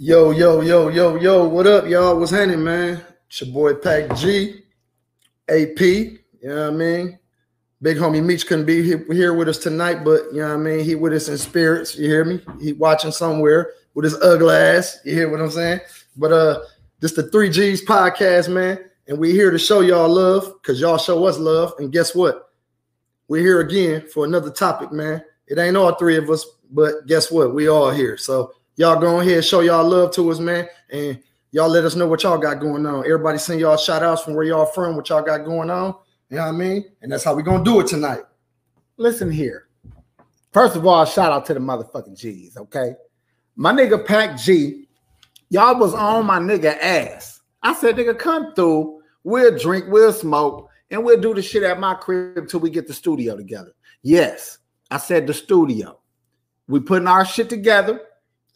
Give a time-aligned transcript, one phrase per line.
[0.00, 2.16] Yo, yo, yo, yo, yo, what up, y'all?
[2.16, 3.04] What's happening, man?
[3.26, 4.62] It's your boy Pac G,
[5.48, 7.18] AP, you know what I mean?
[7.82, 10.84] Big homie Meech couldn't be here with us tonight, but you know what I mean?
[10.84, 12.40] He with us in spirits, you hear me?
[12.60, 15.80] He watching somewhere with his ugly ass, you hear what I'm saying?
[16.16, 16.60] But uh,
[17.00, 18.78] this the 3Gs podcast, man,
[19.08, 21.72] and we here to show y'all love because y'all show us love.
[21.80, 22.52] And guess what?
[23.26, 25.24] We're here again for another topic, man.
[25.48, 27.52] It ain't all three of us, but guess what?
[27.52, 28.16] We all here.
[28.16, 30.66] So y'all go ahead, and show y'all love to us, man.
[30.90, 33.04] And y'all let us know what y'all got going on.
[33.04, 35.94] Everybody send y'all shout outs from where y'all from, what y'all got going on.
[36.30, 36.84] You know what I mean?
[37.02, 38.22] And that's how we gonna do it tonight.
[38.96, 39.66] Listen here.
[40.52, 42.94] First of all, shout out to the motherfucking G's, okay?
[43.56, 44.88] My nigga Pac G,
[45.50, 47.40] y'all was on my nigga ass.
[47.62, 49.02] I said, nigga, come through.
[49.24, 52.86] We'll drink, we'll smoke, and we'll do the shit at my crib till we get
[52.86, 53.72] the studio together.
[54.02, 54.58] Yes,
[54.90, 55.98] I said the studio.
[56.68, 58.00] We putting our shit together.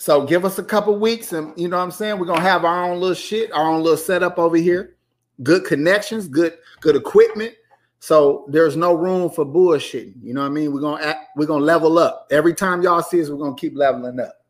[0.03, 2.19] So give us a couple weeks, and you know what I'm saying.
[2.19, 4.97] We're gonna have our own little shit, our own little setup over here.
[5.45, 7.55] Good connections, good good equipment.
[8.01, 10.15] So there's no room for bullshitting.
[10.21, 10.73] You know what I mean?
[10.73, 12.27] We're gonna act, we're gonna level up.
[12.33, 14.45] Every time y'all see us, we're gonna keep leveling up.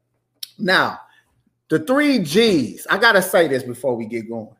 [0.59, 0.99] Now,
[1.69, 2.87] the three G's.
[2.89, 4.57] I gotta say this before we get going.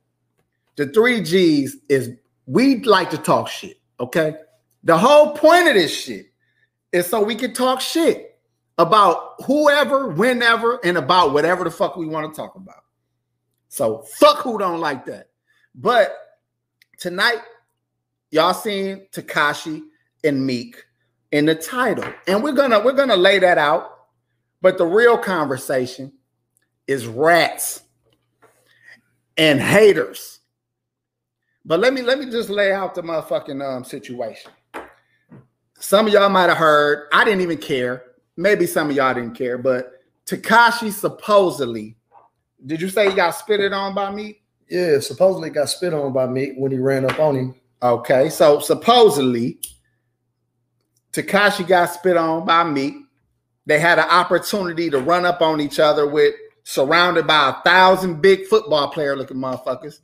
[0.77, 2.11] The three G's is
[2.45, 3.81] we like to talk shit.
[3.99, 4.35] Okay,
[4.85, 6.27] the whole point of this shit
[6.93, 8.32] is so we can talk shit
[8.79, 12.85] about whoever, whenever, and about whatever the fuck we want to talk about.
[13.69, 15.29] So fuck who don't like that.
[15.75, 16.15] But
[16.99, 17.41] tonight,
[18.31, 19.83] y'all seen Tekashi
[20.25, 20.85] and Meek
[21.31, 23.91] in the title, and we're gonna we're gonna lay that out.
[24.61, 26.13] But the real conversation
[26.87, 27.83] is rats
[29.37, 30.41] and haters.
[31.65, 34.53] But let me let me just lay out the motherfucking um situation.
[35.79, 37.09] Some of y'all might have heard.
[37.13, 38.05] I didn't even care
[38.37, 39.93] maybe some of y'all didn't care, but
[40.27, 41.97] Tekashi supposedly,
[42.65, 44.41] did you say he got spitted on by me?
[44.69, 47.55] Yeah, supposedly got spit on by me when he ran up on him.
[47.83, 49.59] Okay, so supposedly
[51.13, 53.05] Tekashi got spit on by me.
[53.67, 56.35] They had an opportunity to run up on each other with
[56.65, 60.01] surrounded by a thousand big football player looking motherfuckers.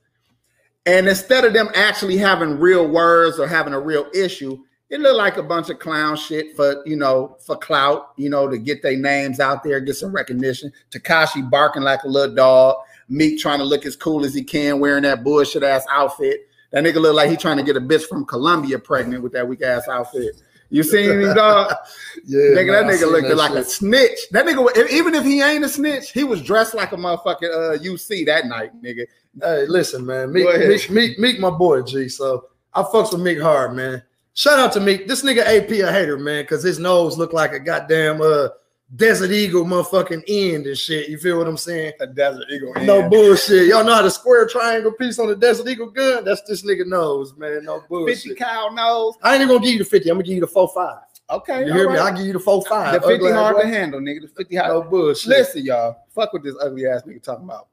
[0.87, 4.59] And instead of them actually having real words or having a real issue,
[4.91, 8.49] it looked like a bunch of clown shit for you know for clout, you know,
[8.49, 10.73] to get their names out there, get some recognition.
[10.91, 12.77] Tekashi barking like a little dog,
[13.09, 16.49] Meek trying to look as cool as he can, wearing that bullshit ass outfit.
[16.71, 19.47] That nigga look like he trying to get a bitch from Colombia pregnant with that
[19.47, 20.41] weak ass outfit.
[20.71, 21.73] You seen him, dog?
[22.27, 23.59] yeah, nigga, man, that nigga looked that like shit.
[23.59, 24.19] a snitch.
[24.33, 27.79] That nigga, even if he ain't a snitch, he was dressed like a motherfucking uh,
[27.79, 29.07] UC that night, nigga.
[29.41, 32.09] Hey, listen, man, Meek, Meek, Meek, Meek, my boy, G.
[32.11, 34.03] So I fucks with Meek hard, man.
[34.39, 34.99] Shout out to me.
[34.99, 38.51] This nigga AP a hater, man, because his nose looked like a goddamn uh
[38.95, 41.09] Desert Eagle motherfucking end and shit.
[41.09, 41.95] You feel what I'm saying?
[41.99, 42.87] A Desert Eagle end.
[42.87, 43.67] No bullshit.
[43.67, 46.25] Y'all know how the square triangle piece on the Desert Eagle gun?
[46.25, 47.65] That's this nigga nose, man.
[47.65, 48.19] No bullshit.
[48.19, 49.17] 50 cow nose.
[49.25, 50.09] I ain't even gonna give you the 50.
[50.09, 51.01] I'm gonna give you the 4-5.
[51.31, 51.67] Okay.
[51.67, 51.95] You hear right.
[51.95, 51.99] me?
[51.99, 52.93] I'll give you the 4-5.
[52.93, 54.21] The 50 hard to handle, nigga.
[54.21, 54.69] The 50 hard.
[54.69, 55.31] No bullshit.
[55.31, 55.97] Listen, y'all.
[56.15, 57.67] Fuck with this ugly ass nigga talking about.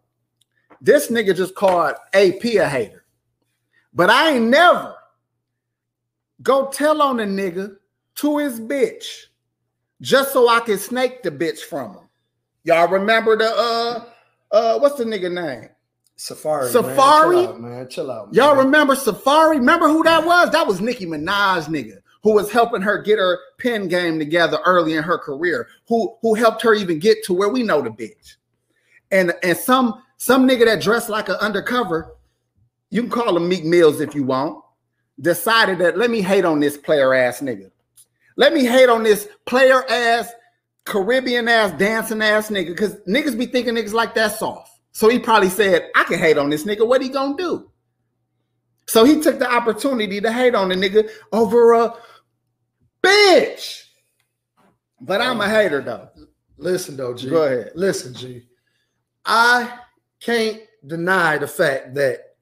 [0.82, 3.06] This nigga just called AP a hater.
[3.94, 4.96] But I ain't never
[6.42, 7.78] Go tell on the nigga
[8.16, 9.26] to his bitch,
[10.02, 12.10] just so I can snake the bitch from him.
[12.64, 14.06] Y'all remember the uh
[14.52, 15.70] uh what's the nigga name?
[16.18, 16.72] Safaree.
[16.72, 17.36] Safaree, man.
[17.36, 17.90] Chill out, man.
[17.90, 18.26] Chill out.
[18.28, 18.34] Man.
[18.34, 19.60] Y'all remember Safaree?
[19.60, 20.52] Remember who that was?
[20.52, 24.96] That was Nicki Minaj, nigga, who was helping her get her pen game together early
[24.96, 25.68] in her career.
[25.88, 28.36] Who who helped her even get to where we know the bitch.
[29.12, 32.16] And and some some nigga that dressed like an undercover,
[32.90, 34.65] you can call him Meek Mills if you want
[35.20, 37.72] decided that let me hate on this player ass nigga.
[38.38, 40.32] Let me hate on this player ass,
[40.86, 42.68] Caribbean ass, dancing ass nigga.
[42.68, 44.72] Because niggas be thinking niggas like that soft.
[44.92, 46.88] So he probably said, I can hate on this nigga.
[46.88, 47.72] What he gonna do?
[48.88, 51.96] So he took the opportunity to hate on the nigga over a
[53.02, 53.84] bitch.
[55.02, 56.10] But I'm a hater though.
[56.58, 57.30] Listen though, G.
[57.30, 57.72] Go ahead.
[57.76, 58.44] Listen, G.
[59.26, 59.80] I
[60.20, 62.36] can't deny the fact that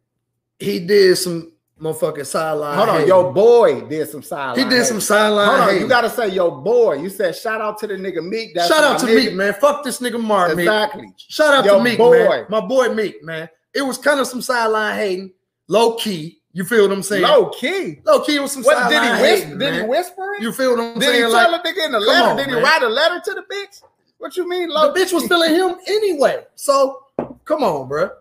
[0.59, 1.52] he did some
[1.83, 2.77] motherfucking sideline.
[2.77, 3.07] Hold on, hating.
[3.09, 4.57] your boy did some sideline.
[4.57, 4.85] He did hating.
[4.85, 5.47] some sideline.
[5.47, 5.81] Hold on, hating.
[5.81, 6.93] you gotta say your boy.
[6.93, 8.55] You said shout out to the nigga Meek.
[8.55, 9.25] That's shout out to nigga.
[9.25, 9.53] Meek, man.
[9.55, 10.57] Fuck this nigga Mark.
[10.57, 11.03] Exactly.
[11.03, 11.13] Meek.
[11.17, 12.27] Shout out your to Meek, boy.
[12.27, 12.45] man.
[12.49, 13.49] My boy Meek, man.
[13.73, 15.33] It was kind of some sideline hating,
[15.67, 16.39] low key.
[16.55, 17.23] You feel what I'm saying?
[17.23, 17.99] Low key.
[18.05, 19.25] Low key was some what, did he whisper?
[19.25, 20.43] Hating, did he whisper it?
[20.43, 21.13] You feel what I'm did saying?
[21.13, 22.29] Did he like, tell a nigga in the letter?
[22.29, 22.63] On, did he man.
[22.63, 23.81] write a letter to the bitch?
[24.19, 24.93] What you mean, low?
[24.93, 26.45] The bitch was feeling him anyway.
[26.55, 27.07] So
[27.43, 28.11] come on, bro.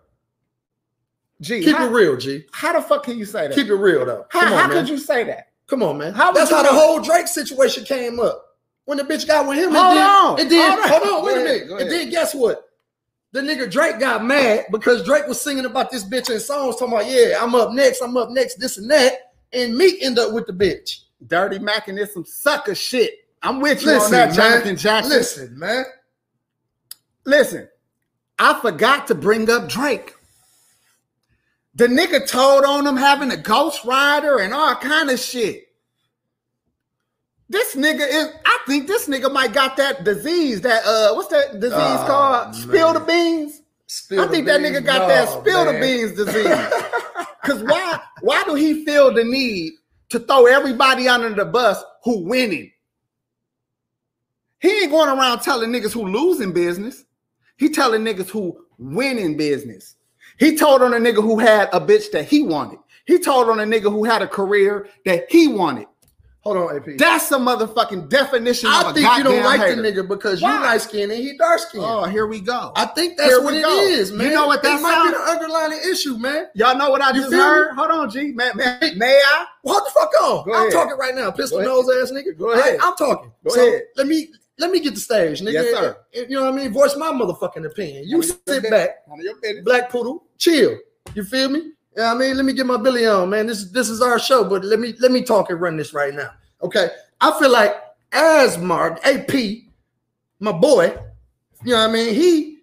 [1.42, 2.44] G, keep how, it real, G.
[2.52, 3.54] How the fuck can you say that?
[3.54, 4.26] Keep it real though.
[4.30, 5.48] How, on, how could you say that?
[5.66, 6.14] Come on, man.
[6.14, 8.46] How That's how the whole Drake situation came up.
[8.84, 10.36] When the bitch got with him, hold it on.
[10.36, 10.46] did.
[10.46, 10.78] It did.
[10.88, 11.80] Hold, on, wait a minute.
[11.82, 12.68] And then guess what?
[13.32, 16.94] the nigga Drake got mad because Drake was singing about this bitch in songs, talking
[16.94, 19.32] about, yeah, I'm up next, I'm up next, this and that.
[19.54, 21.00] And me end up with the bitch.
[21.26, 23.26] Dirty Mac and this some sucker shit.
[23.42, 24.34] I'm with you Listen, on that.
[24.34, 25.12] Jonathan Jackson.
[25.12, 25.84] Listen, man.
[27.24, 27.68] Listen,
[28.38, 30.14] I forgot to bring up Drake.
[31.74, 35.68] The nigga told on him having a ghost rider and all kind of shit.
[37.48, 41.60] This nigga is, I think this nigga might got that disease, that uh what's that
[41.60, 42.54] disease Oh, called?
[42.54, 43.62] Spill the beans?
[43.86, 44.76] Spill I think that beans.
[44.76, 47.26] nigga got No, that spill the beans disease.
[47.44, 49.72] Cause why why do he feel the need
[50.10, 52.70] to throw everybody under the bus who winning?
[54.60, 57.04] He ain't going around telling niggas who losing business.
[57.56, 59.96] He telling niggas who winning business.
[60.38, 62.78] He told on a nigga who had a bitch that he wanted.
[63.04, 65.86] He told on a nigga who had a career that he wanted.
[66.42, 66.98] Hold on, AP.
[66.98, 69.80] That's a motherfucking definition of I think you don't like hater.
[69.80, 70.56] the nigga because Why?
[70.56, 71.84] you light skinned and he dark skinned.
[71.86, 72.72] Oh, here we go.
[72.74, 73.80] I think that's Here what it go.
[73.82, 74.34] is, You man.
[74.34, 76.48] know what that That might be the underlying issue, man.
[76.56, 77.66] Y'all know what I You just feel me?
[77.76, 78.32] Hold on, G.
[78.32, 79.46] May, may, may I?
[79.62, 80.52] What the fuck on?
[80.52, 82.36] I'm talking right now, pistol nose ass nigga.
[82.36, 82.80] Go ahead.
[82.82, 83.30] I, am talking.
[83.44, 83.82] Go so ahead.
[83.94, 85.52] Let me let me get the stage, nigga.
[85.52, 85.96] Yes, sir.
[86.12, 86.72] You know what I mean?
[86.72, 88.04] Voice my motherfucking opinion.
[88.06, 90.78] You sit back, your black poodle, chill.
[91.14, 91.72] You feel me?
[91.96, 93.46] Yeah, I mean, let me get my Billy on, man.
[93.46, 95.92] This is this is our show, but let me let me talk and run this
[95.92, 96.30] right now.
[96.62, 96.88] Okay.
[97.20, 97.74] I feel like
[98.12, 99.32] as Mark AP,
[100.40, 100.96] my boy,
[101.64, 102.14] you know what I mean?
[102.14, 102.58] He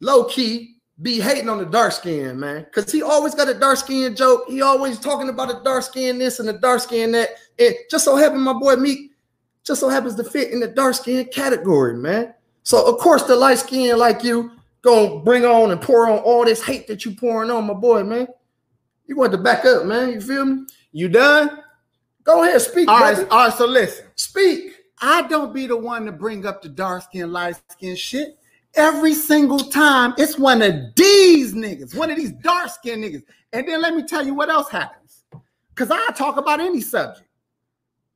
[0.00, 2.66] low key be hating on the dark skin, man.
[2.72, 4.44] Cause he always got a dark skin joke.
[4.48, 7.30] He always talking about a dark skin this and a dark skin that.
[7.58, 9.11] And just so happened my boy Meek
[9.64, 12.34] just so happens to fit in the dark skin category, man.
[12.64, 16.44] So of course the light skin like you gonna bring on and pour on all
[16.44, 18.26] this hate that you pouring on my boy, man.
[19.06, 20.10] You want to back up, man.
[20.10, 20.66] You feel me?
[20.92, 21.58] You done?
[22.24, 23.54] Go ahead, speak, All right, all right.
[23.54, 24.74] So listen, Speak.
[25.00, 28.38] I don't be the one to bring up the dark skin, light skin shit.
[28.74, 33.24] Every single time, it's one of these niggas, one of these dark skin niggas.
[33.52, 35.24] And then let me tell you what else happens.
[35.74, 37.26] Because I talk about any subject.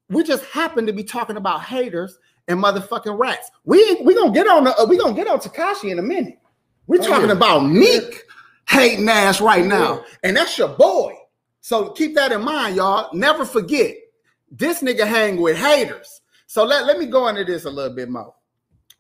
[0.09, 2.19] We just happen to be talking about haters
[2.49, 3.51] and motherfucking rats.
[3.65, 6.39] We we gonna get on the, uh, we gonna get on Tekashi in a minute.
[6.87, 7.33] We're Oh, talking yeah.
[7.35, 8.23] about Meek
[8.69, 11.15] hating ass right now, and that's your boy.
[11.61, 13.13] So keep that in mind, y'all.
[13.13, 13.97] Never forget,
[14.51, 16.21] this nigga hang with haters.
[16.47, 18.33] So let, let me go into this a little bit more.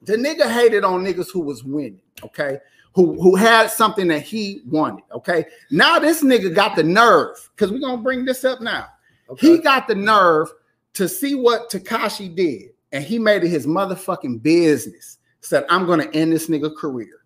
[0.02, 2.58] The nigga hated on niggas who was winning, okay?
[2.94, 5.44] Who who had something that he wanted, okay?
[5.70, 8.86] Now this nigga got the nerve, because we're gonna bring this up now.
[9.38, 10.48] He got the nerve
[10.96, 15.18] to see what Tekashi did, and he made it his motherfucking business.
[15.40, 17.20] Said, I'm gonna end this nigga career.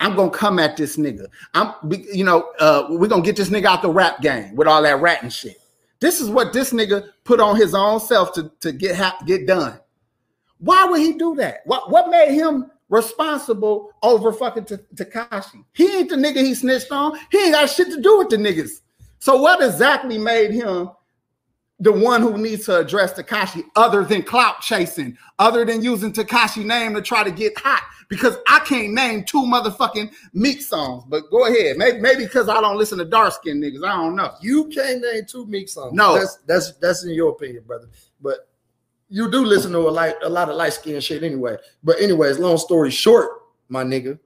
[0.00, 1.26] I'm gonna come at this nigga.
[1.54, 1.72] I'm,
[2.12, 5.00] you know, uh, we're gonna get this nigga out the rap game with all that
[5.00, 5.58] ratting shit.
[6.00, 9.46] This is what this nigga put on his own self to, to get ha- get
[9.46, 9.78] done.
[10.58, 11.60] Why would he do that?
[11.66, 15.64] What what made him responsible over fucking Ta- Tekashi?
[15.72, 17.16] He ain't the nigga he snitched on.
[17.30, 18.80] He ain't got shit to do with the niggas.
[19.20, 20.90] So what exactly made him
[21.80, 26.64] the one who needs to address Tekashi other than clout chasing, other than using Tekashi
[26.64, 27.82] name to try to get hot?
[28.08, 31.04] Because I can't name two motherfucking Meek songs.
[31.08, 31.76] But go ahead.
[31.76, 33.84] Maybe maybe because I don't listen to dark skinned niggas.
[33.84, 34.32] I don't know.
[34.40, 35.92] You can't name two Meek songs.
[35.94, 36.14] No.
[36.14, 37.88] that's that's that's in your opinion, brother.
[38.20, 38.48] But
[39.08, 41.56] you do listen to a light a lot of light skin shit anyway.
[41.82, 43.30] But anyways, long story short,
[43.68, 44.18] my nigga,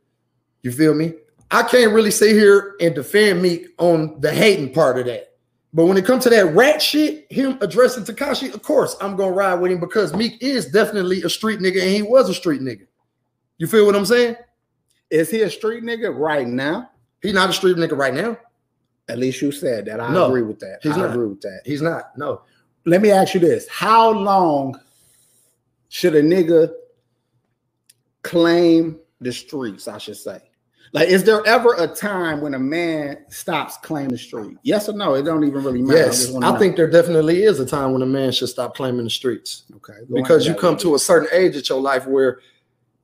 [0.62, 1.14] you feel me?
[1.50, 5.27] I can't really sit here and defend Meek on the hating part of that.
[5.78, 9.30] But when it comes to that rat shit, him addressing Tekashi, of course I'm gonna
[9.30, 12.60] ride with him because Meek is definitely a street nigga and he was a street
[12.62, 12.88] nigga.
[13.58, 14.34] You feel what I'm saying?
[15.08, 16.90] Is he a street nigga right now?
[17.22, 18.36] He's not a street nigga right now.
[19.08, 20.00] At least you said that.
[20.00, 20.80] I No, agree with that.
[20.82, 21.10] he's I not.
[21.12, 21.60] agree with that.
[21.64, 22.10] He's not.
[22.18, 22.42] No.
[22.84, 24.80] Let me ask you this: How long
[25.90, 26.72] should a nigga
[28.22, 29.86] claim the streets?
[29.86, 30.40] I should say.
[30.92, 34.56] Like, is there ever a time when a man stops claiming the street?
[34.62, 35.14] Yes or no?
[35.14, 35.98] It don't even really matter.
[35.98, 39.04] Yes, wanna I think there definitely is a time when a man should stop claiming
[39.04, 42.40] the streets okay because you come to a certain age at your life where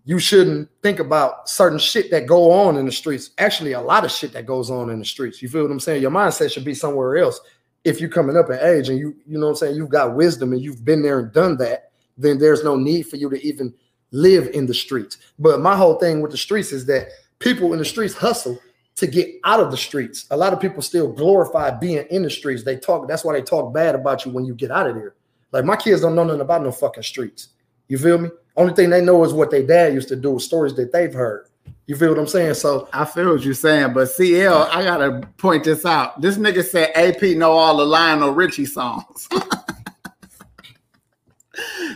[0.04, 3.30] you shouldn't think about certain shit that go on in the streets.
[3.38, 5.40] Actually, a lot of shit that goes on in the streets.
[5.40, 6.02] You feel what I'm saying?
[6.02, 7.40] Your mindset should be somewhere else.
[7.84, 10.14] If you're coming up in age and you, you know what I'm saying, you've got
[10.14, 13.46] wisdom and you've been there and done that, then there's no need for you to
[13.46, 13.74] even
[14.10, 15.18] live in the streets.
[15.38, 18.58] But my whole thing with the streets is that people in the streets hustle
[18.96, 20.26] to get out of the streets.
[20.30, 22.62] A lot of people still glorify being in the streets.
[22.62, 25.14] They talk, that's why they talk bad about you when you get out of there.
[25.52, 27.48] Like my kids don't know nothing about no fucking streets.
[27.88, 28.30] You feel me?
[28.56, 31.48] Only thing they know is what their dad used to do, stories that they've heard.
[31.86, 32.54] You feel what I'm saying?
[32.54, 36.20] So I feel what you're saying, but CL, I gotta point this out.
[36.20, 39.28] This nigga said AP know all the Lionel Richie songs.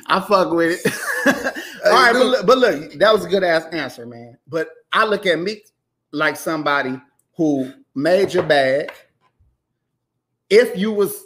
[0.06, 0.92] I fuck with it.
[1.86, 4.36] all right, but look, but look, that was a good ass answer, man.
[4.46, 5.68] But I look at Meek
[6.12, 7.00] like somebody
[7.36, 8.92] who made your bag.
[10.50, 11.24] If you was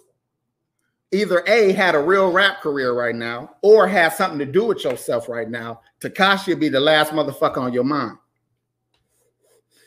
[1.12, 4.82] either A had a real rap career right now or have something to do with
[4.84, 8.18] yourself right now, Tekashi would be the last motherfucker on your mind.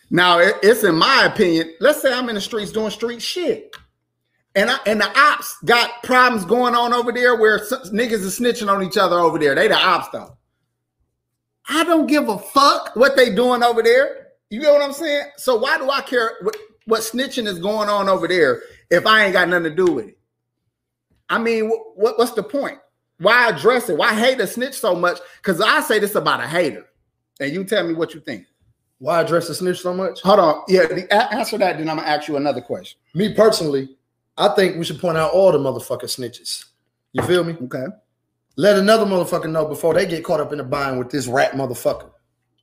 [0.10, 1.74] Now it's in my opinion.
[1.80, 3.76] Let's say I'm in the streets doing street shit,
[4.54, 8.72] and I, and the ops got problems going on over there where niggas are snitching
[8.72, 9.56] on each other over there.
[9.56, 10.38] They the ops though.
[11.68, 14.28] I don't give a fuck what they doing over there.
[14.50, 15.26] You know what I'm saying?
[15.38, 16.56] So why do I care what,
[16.86, 20.08] what snitching is going on over there if I ain't got nothing to do with
[20.10, 20.18] it?
[21.30, 22.78] I mean, wh- what, what's the point?
[23.20, 23.98] Why address it?
[23.98, 25.20] Why hate a snitch so much?
[25.38, 26.86] Because I say this about a hater,
[27.40, 28.46] and you tell me what you think.
[29.00, 30.22] Why address the snitch so much?
[30.22, 30.64] Hold on.
[30.68, 31.78] Yeah, the, answer that.
[31.78, 33.00] Then I'm gonna ask you another question.
[33.14, 33.90] Me personally,
[34.38, 36.66] I think we should point out all the motherfucking snitches.
[37.14, 37.56] You feel me?
[37.64, 37.86] Okay.
[38.58, 41.54] Let another motherfucker know before they get caught up in the bind with this rat
[41.54, 42.10] motherfucker.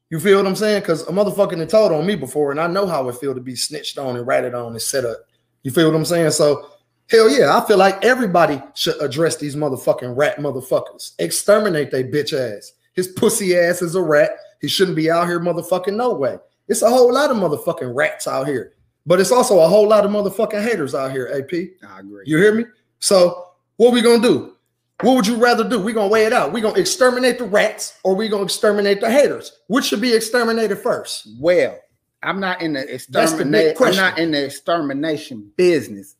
[0.08, 0.80] You feel what I'm saying?
[0.80, 3.40] Because a motherfucker done told on me before, and I know how it feel to
[3.40, 5.18] be snitched on and ratted on and set up.
[5.62, 6.30] You feel what I'm saying?
[6.32, 6.70] So,
[7.08, 11.12] hell yeah, I feel like everybody should address these motherfucking rat motherfuckers.
[11.18, 12.72] Exterminate they bitch ass.
[12.94, 14.32] His pussy ass is a rat.
[14.60, 16.36] He shouldn't be out here motherfucking no way.
[16.68, 18.74] It's a whole lot of motherfucking rats out here,
[19.06, 21.28] but it's also a whole lot of motherfucking haters out here.
[21.28, 22.24] AP, I agree.
[22.26, 22.64] you hear me?
[22.98, 24.56] So what we gonna do?
[25.02, 25.80] What would you rather do?
[25.80, 26.52] We're gonna weigh it out.
[26.52, 29.52] We're gonna exterminate the rats or we're gonna exterminate the haters.
[29.66, 31.28] Which should be exterminated first?
[31.38, 31.78] Well,
[32.22, 33.76] I'm not in the extermination.
[33.84, 36.14] I'm not in the extermination business,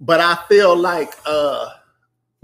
[0.00, 1.68] but I feel like uh,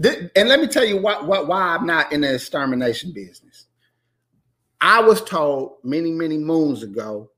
[0.05, 3.67] and let me tell you why, why why I'm not in the extermination business.
[4.81, 7.31] I was told many many moons ago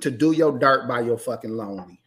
[0.00, 1.99] to do your dirt by your fucking lonely.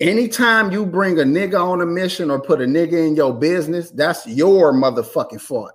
[0.00, 3.90] Anytime you bring a nigga on a mission or put a nigga in your business,
[3.90, 5.72] that's your motherfucking fault.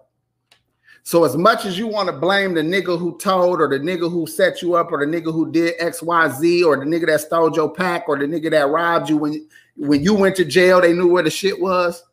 [1.06, 4.10] So as much as you want to blame the nigga who told or the nigga
[4.10, 7.54] who set you up or the nigga who did XYZ or the nigga that stole
[7.54, 10.94] your pack or the nigga that robbed you when when you went to jail, they
[10.94, 12.04] knew where the shit was.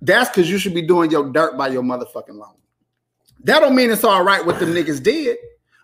[0.00, 2.54] That's because you should be doing your dirt by your motherfucking loan.
[3.44, 5.36] That don't mean it's all right what them niggas did,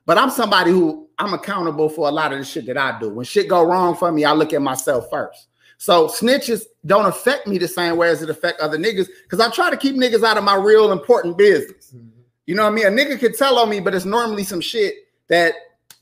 [0.06, 3.08] but I'm somebody who I'm accountable for a lot of the shit that I do.
[3.08, 5.48] When shit go wrong for me, I look at myself first.
[5.78, 9.50] So snitches don't affect me the same way as it affect other niggas because I
[9.50, 11.92] try to keep niggas out of my real important business.
[11.94, 12.08] Mm-hmm.
[12.46, 12.86] You know what I mean?
[12.86, 14.94] A nigga could tell on me, but it's normally some shit
[15.28, 15.54] that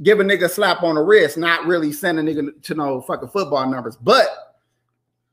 [0.02, 3.00] give a nigga a slap on the wrist, not really send a nigga to no
[3.02, 3.96] fucking football numbers.
[3.96, 4.26] But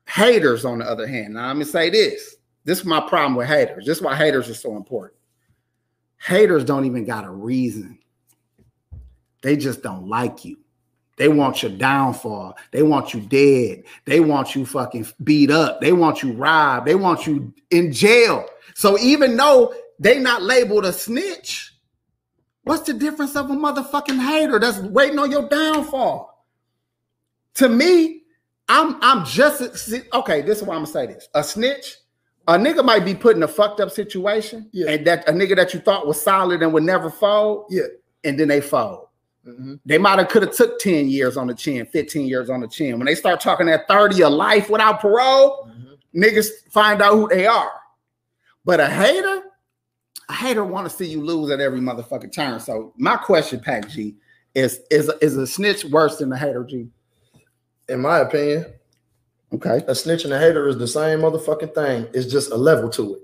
[0.08, 2.36] haters, on the other hand, now I'm gonna say this.
[2.66, 3.86] This is my problem with haters.
[3.86, 5.18] This is why haters are so important.
[6.18, 7.98] Haters don't even got a reason.
[9.42, 10.58] They just don't like you.
[11.18, 12.56] They want your downfall.
[12.72, 13.84] They want you dead.
[14.06, 15.82] They want you fucking beat up.
[15.82, 16.88] They want you robbed.
[16.88, 18.46] They want you in jail.
[18.74, 21.74] So even though they not labeled a snitch,
[22.64, 26.46] what's the difference of a motherfucking hater that's waiting on your downfall?
[27.56, 28.22] To me,
[28.70, 29.62] I'm I'm just
[30.14, 30.42] okay.
[30.42, 31.98] This is why I'm gonna say this: a snitch,
[32.48, 34.92] a nigga might be put in a fucked up situation, Yeah.
[34.92, 37.88] and that a nigga that you thought was solid and would never fold, Yeah.
[38.24, 39.08] and then they fold.
[39.50, 39.80] Mhm.
[39.86, 42.68] They might have could have took 10 years on the chin, 15 years on the
[42.68, 42.98] chin.
[42.98, 45.98] When they start talking that 30 of life without parole, Mhm.
[46.24, 47.72] niggas find out who they are.
[48.66, 49.42] But a hater,
[50.30, 52.60] a hater want to see you lose at every motherfucking turn.
[52.60, 54.16] So my question, Pac G,
[54.56, 56.90] is is is a snitch worse than a hater, G?
[57.88, 58.66] In my opinion,
[59.54, 59.84] Okay.
[59.88, 62.08] a snitch and a hater is the same motherfucking thing.
[62.14, 63.22] It's just a level to it.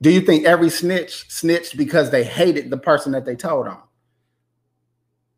[0.00, 3.78] Do you think every snitch snitched because they hated the person that they told on?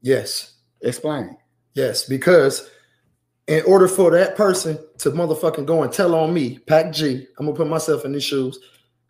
[0.03, 0.55] Yes.
[0.83, 1.37] Explain.
[1.75, 2.71] Yes, because
[3.47, 7.47] in order for that person to motherfucking go and tell on me, Pac G, I'm
[7.47, 8.59] gonna put myself in these shoes,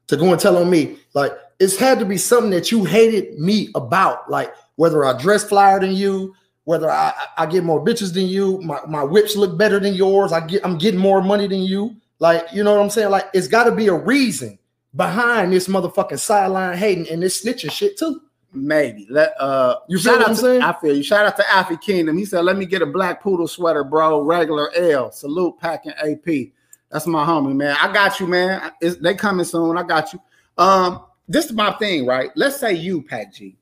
[0.08, 3.38] to go and tell on me, like it's had to be something that you hated
[3.38, 8.12] me about, like whether I dress flyer than you, whether I, I get more bitches
[8.12, 11.46] than you, my, my whips look better than yours, I get I'm getting more money
[11.46, 11.94] than you.
[12.18, 13.10] Like, you know what I'm saying?
[13.10, 14.58] Like, it's gotta be a reason
[14.96, 18.20] behind this motherfucking sideline hating and this snitching shit too.
[18.52, 19.06] Maybe.
[19.08, 20.62] Let uh You feel shout what out I'm to- saying?
[20.62, 21.02] I feel you.
[21.02, 22.18] Shout out to Alfie Kingdom.
[22.18, 24.20] He said, let me get a black poodle sweater, bro.
[24.22, 25.12] Regular L.
[25.12, 26.52] Salute packing AP.
[26.90, 27.76] That's my homie, man.
[27.80, 28.72] I got you, man.
[28.80, 29.78] It's, they coming soon.
[29.78, 30.20] I got you.
[30.58, 32.30] Um, this is my thing, right?
[32.34, 33.56] Let's say you, Pac G.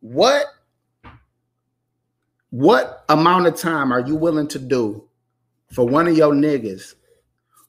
[0.00, 0.46] What
[2.50, 5.04] what amount of time are you willing to do
[5.72, 6.94] for one of your niggas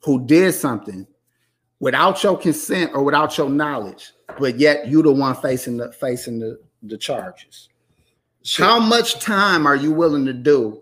[0.01, 1.07] who did something
[1.83, 6.39] without your consent or without your knowledge, but yet you the one facing the facing
[6.39, 7.67] the, the charges.
[8.57, 10.81] How much time are you willing to do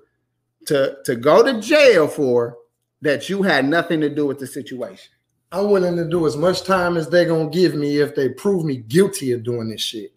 [0.68, 2.56] to, to go to jail for
[3.02, 5.12] that you had nothing to do with the situation?
[5.52, 8.64] I'm willing to do as much time as they're gonna give me if they prove
[8.64, 10.14] me guilty of doing this shit.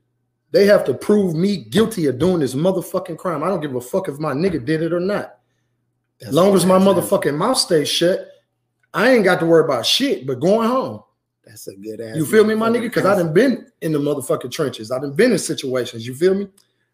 [0.50, 3.43] They have to prove me guilty of doing this motherfucking crime.
[3.43, 5.38] I don't give a fuck if my nigga did it or not.
[6.21, 8.29] As long as my motherfucking mouth stays shut,
[8.95, 11.03] I ain't got to worry about shit but going home.
[11.45, 12.17] That's a good ass.
[12.17, 12.83] You feel me, my nigga?
[12.83, 14.91] Because I done been in the motherfucking trenches.
[14.91, 16.07] I done been in situations.
[16.07, 16.49] You feel me?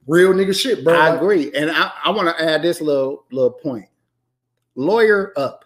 [0.07, 0.99] Real nigga shit, bro.
[0.99, 3.87] I agree, and I, I want to add this little little point.
[4.75, 5.65] Lawyer up.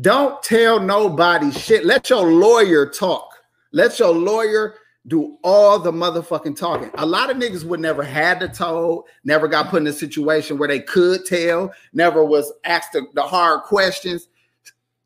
[0.00, 1.84] Don't tell nobody shit.
[1.84, 3.34] Let your lawyer talk.
[3.72, 4.76] Let your lawyer
[5.08, 6.90] do all the motherfucking talking.
[6.98, 10.56] A lot of niggas would never had to told, never got put in a situation
[10.56, 14.28] where they could tell, never was asked the, the hard questions.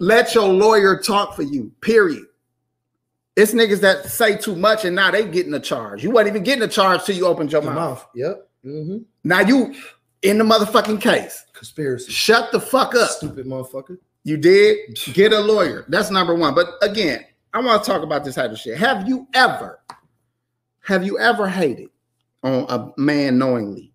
[0.02, 2.24] Let your lawyer talk for you, period.
[3.36, 6.02] It's niggas that say too much and now they getting a charge.
[6.02, 7.76] You wasn't even getting a charge till you opened your The mouth.
[7.76, 8.06] mouth.
[8.16, 8.48] Yep.
[8.66, 8.96] Mm-hmm.
[9.22, 9.72] Now you
[10.22, 11.44] in the motherfucking case.
[11.52, 12.10] Conspiracy.
[12.10, 13.10] Shut the fuck up.
[13.10, 13.98] Stupid motherfucker.
[14.24, 15.84] You did get a lawyer.
[15.88, 16.56] That's number one.
[16.56, 18.76] But again, I want to talk about this type of shit.
[18.78, 19.78] Have you ever,
[20.80, 21.90] have you ever hated
[22.42, 23.91] on a man knowingly?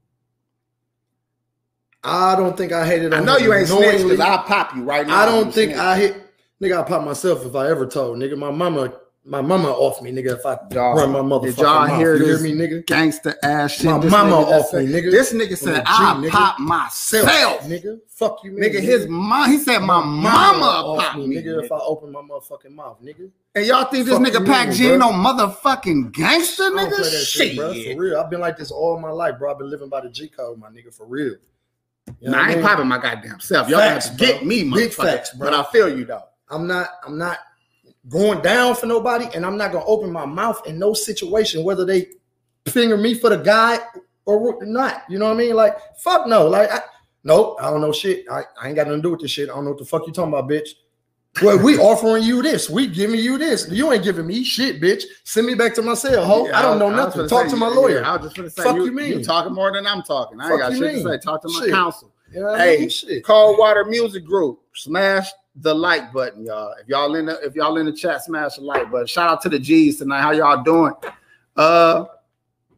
[2.08, 4.04] I don't think I hated I on know you ain't knowingly.
[4.04, 5.18] because I'll pop you right now.
[5.18, 5.82] I don't think snitch.
[5.84, 6.16] I hit
[6.62, 6.80] nigga.
[6.84, 8.38] I pop myself if I ever told nigga.
[8.38, 8.94] My mama,
[9.26, 10.38] my mama off me, nigga.
[10.40, 12.00] If I Dog, run my motherfucking did y'all mouth.
[12.00, 12.86] hear you this hear me, nigga?
[12.86, 13.86] gangster ass shit.
[13.86, 15.12] My this mama nigga off me, nigga.
[15.12, 16.30] This nigga said, G, nigga.
[16.32, 17.28] pop myself.
[17.64, 18.00] nigga.
[18.08, 18.82] Fuck you, Nigga, nigga.
[18.82, 21.64] his mom, he said, my mama off pop me, nigga.
[21.64, 23.30] If I open my motherfucking mouth, nigga.
[23.54, 26.98] And y'all think this Fuck nigga you, Pac G ain't no motherfucking gangster, I nigga?
[26.98, 27.74] that shit, bro.
[27.74, 29.52] For real, I've been like this all my life, bro.
[29.52, 30.94] I've been living by the G code, my nigga.
[30.94, 31.36] For real.
[32.20, 32.66] You know I ain't mean?
[32.66, 33.70] popping my goddamn self.
[33.70, 34.48] Y'all Facts, have to get bro.
[34.48, 35.04] me, Big motherfucker.
[35.04, 35.50] facts, bro.
[35.52, 36.24] But I feel you though.
[36.50, 36.90] I'm not.
[37.06, 37.40] I'm not
[38.10, 41.86] going down for nobody, and I'm not gonna open my mouth in no situation, whether
[41.86, 42.08] they
[42.68, 43.80] finger me for the guy
[44.26, 45.04] or not.
[45.10, 45.56] You know what I mean?
[45.56, 46.48] Like, fuck no.
[46.48, 46.82] Like, I,
[47.24, 47.58] nope.
[47.62, 48.26] I don't know shit.
[48.32, 49.50] I, I ain't got nothing to do with this shit.
[49.50, 50.70] I don't know what the fuck you talking about, bitch.
[51.42, 52.70] Well, we offering you this.
[52.70, 53.70] We giving you this.
[53.70, 55.04] You ain't giving me shit, bitch.
[55.24, 56.48] Send me back to my cell, ho.
[56.48, 57.28] Yeah, I don't know was nothing.
[57.28, 58.04] Talk say, to my yeah, lawyer.
[58.06, 59.12] I was just gonna say, Fuck you, you mean?
[59.20, 60.40] you talking more than I'm talking.
[60.40, 61.04] I Fuck ain't got shit mean?
[61.04, 61.18] to say.
[61.20, 61.70] Talk to my Shit.
[61.72, 62.12] counsel.
[62.32, 62.90] You know Hey, I mean?
[62.90, 63.24] Shit.
[63.24, 64.60] Cold Water Music Group.
[64.74, 66.74] Smash the like button, y'all.
[66.82, 69.08] If y'all in the if y'all in the chat, smash the like button.
[69.08, 70.22] Shout out to the G's tonight.
[70.22, 70.94] How y'all doing?
[71.56, 72.06] Uh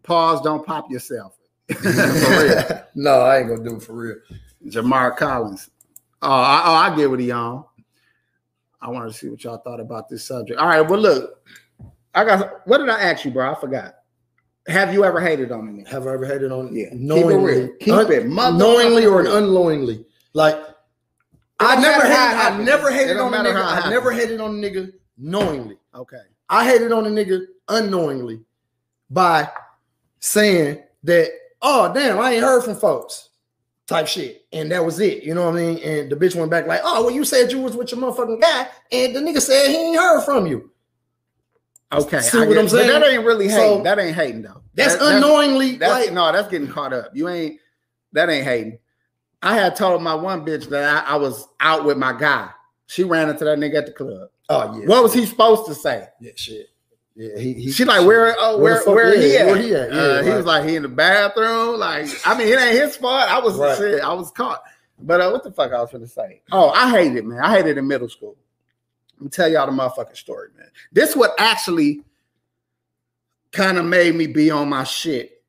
[0.04, 1.38] pause, don't pop yourself.
[1.74, 2.84] For real.
[2.96, 4.16] no, I ain't gonna do it for real.
[4.66, 5.70] Jamar Collins.
[6.22, 7.64] Oh, I, oh, I get what he on.
[8.82, 10.60] I wanted to see what y'all thought about this subject.
[10.60, 11.46] All right, well, look,
[12.14, 13.52] I got what did I ask you, bro?
[13.52, 13.96] I forgot.
[14.68, 15.84] Have you ever hated on me?
[15.90, 17.68] Have I ever hated on Yeah, keep it knowingly, real.
[17.80, 20.06] Keep it motherfucking knowingly or unknowingly?
[20.34, 20.58] Like
[21.60, 23.86] I never hated, I never hated on a nigga.
[23.86, 25.78] I never hated on a nigga knowingly.
[25.94, 26.22] Okay.
[26.50, 28.42] I hated on a nigga unknowingly
[29.10, 29.50] by
[30.20, 31.30] saying that,
[31.62, 33.29] oh damn, I ain't heard from folks.
[33.90, 34.46] Type shit.
[34.54, 35.24] And that was it.
[35.24, 35.80] You know what I mean?
[35.80, 38.40] And the bitch went back like, oh, well, you said you was with your motherfucking
[38.40, 40.70] guy, and the nigga said he ain't heard from you.
[41.92, 42.22] Okay.
[42.22, 42.88] See I what I'm saying?
[42.88, 43.78] that ain't really hating.
[43.80, 44.62] So- that ain't hating though.
[44.76, 47.10] That's That- unknowingly That's, like no, that's getting caught up.
[47.16, 47.60] You ain't
[48.14, 48.78] that ain't hating.
[49.42, 52.50] I had told my one bitch that I, I was out with my guy.
[52.86, 54.30] She ran into that nigga at the club.
[54.50, 54.86] oh yeah.
[54.86, 56.08] What was he supposed to say?
[56.22, 56.68] Yeah, shit.
[57.20, 59.46] Yeah, he, he She like, where oh Where where where, he at?
[59.48, 59.92] where he at?
[59.92, 61.78] Uh, Yeah, he was like, he in the bathroom.
[61.78, 63.30] Like, I mean, it ain't his fault.
[63.30, 63.78] I was Right.
[63.78, 64.64] shit, I was caught.
[65.02, 66.42] But uh, what the fuck I was gonna say?
[66.54, 67.40] Oh, I hate it, man.
[67.40, 68.38] I hate it in middle school.
[69.18, 70.68] Let me tell y'all the motherfucking story, man.
[70.94, 72.04] This what actually
[73.52, 75.44] kind of made me be on my shit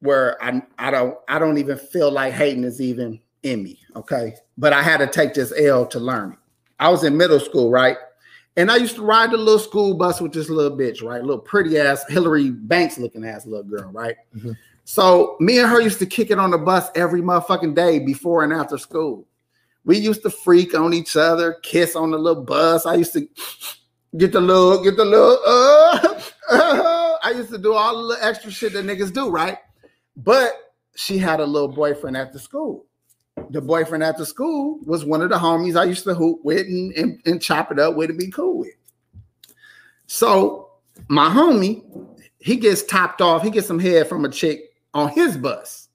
[0.00, 3.80] where I I don't I don't even feel like hating is even in me.
[3.96, 4.34] Okay.
[4.58, 6.38] But I had to take this L to learn it.
[6.78, 7.96] I was in middle school, right?
[8.58, 11.22] And I used to ride the little school bus with this little bitch, right?
[11.22, 14.16] Little pretty ass Hillary Banks looking ass little girl, right?
[14.36, 14.56] Mhm.
[14.84, 18.42] So me and her used to kick it on the bus every motherfucking day before
[18.42, 19.28] and after school.
[19.84, 22.84] We used to freak on each other, kiss on the little bus.
[22.84, 23.28] I used to
[24.18, 28.50] get the little, get the little, uh, uh, I used to do all the extra
[28.50, 29.58] shit that niggas do, right?
[30.16, 32.87] But she had a little boyfriend the school.
[33.50, 36.92] The boyfriend the school was one of the homies I used to hoop with and,
[36.92, 38.74] and, and chop it up with and be cool with.
[40.06, 40.70] So
[41.08, 41.82] my homie,
[42.38, 45.88] he gets topped off, he gets some head from a chick on his bus.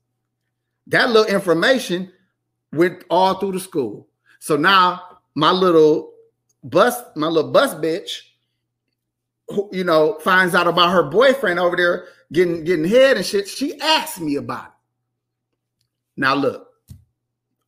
[0.88, 2.12] That little information
[2.71, 4.08] went all through the school.
[4.39, 5.01] So now
[5.36, 6.13] my little
[6.63, 8.19] bus, my little bus bitch,
[9.49, 13.47] who, you know, finds out about her boyfriend over there getting getting head and shit.
[13.47, 14.71] She asked me about it.
[16.17, 16.67] Now look,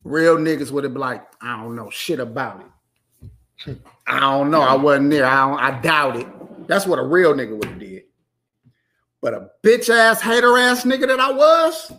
[0.06, 3.78] real niggas would have been like, I don't know shit about it.
[4.06, 4.60] I don't know.
[4.60, 5.26] I wasn't there.
[5.26, 6.68] I I doubt it.
[6.68, 8.04] That's what a real nigga would have did.
[9.20, 11.92] But a bitch ass hater ass nigga that I was,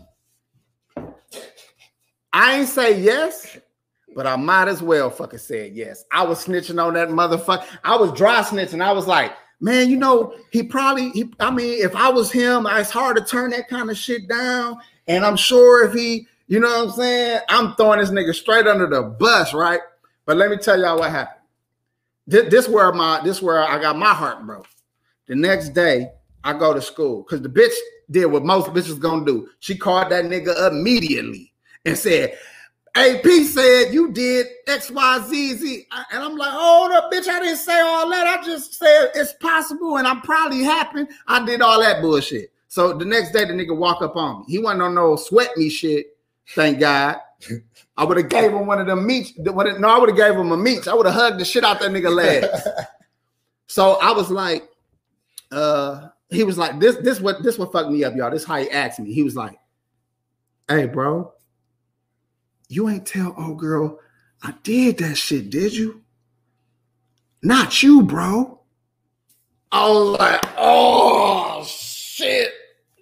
[2.32, 3.58] I ain't say yes,
[4.16, 6.06] but I might as well fucking said yes.
[6.12, 7.66] I was snitching on that motherfucker.
[7.84, 8.82] I was dry snitching.
[8.82, 12.68] I was like, man, you know, he probably, he, I mean, if I was him,
[12.70, 14.78] it's hard to turn that kind of shit down.
[15.08, 18.68] And I'm sure if he, you know what I'm saying, I'm throwing this nigga straight
[18.68, 19.82] under the bus, right?
[20.26, 21.42] But let me tell y'all what happened.
[22.26, 24.68] This, this where my, this where I got my heart broke.
[25.28, 26.10] The next day,
[26.44, 27.74] I go to school because the bitch
[28.10, 29.50] did what most bitches gonna do.
[29.60, 31.54] She called that nigga immediately
[31.86, 32.38] and said,
[32.96, 35.88] AP said you did X, Y, Z, Z.
[36.12, 37.28] And I'm like, hold up, bitch.
[37.28, 38.26] I didn't say all that.
[38.26, 41.10] I just said it's possible and I'm probably happened.
[41.28, 42.52] I did all that bullshit.
[42.70, 44.46] So the next day, the nigga walk up on me.
[44.48, 46.17] He wasn't on no sweat me shit.
[46.52, 47.18] Thank God.
[47.96, 49.34] I would have gave him one of them meats.
[49.38, 50.88] No, I would have gave him a meat.
[50.88, 52.48] I would have hugged the shit out that nigga legs.
[53.68, 54.68] so I was like,
[55.52, 58.32] uh, he was like, this, this what this what fucked me up, y'all.
[58.32, 59.14] This how he asked me.
[59.14, 59.58] He was like,
[60.68, 61.34] Hey, bro,
[62.68, 64.00] you ain't tell old girl
[64.44, 66.04] I did that shit, did you?
[67.42, 68.60] Not you, bro.
[69.72, 72.52] I was like, oh shit.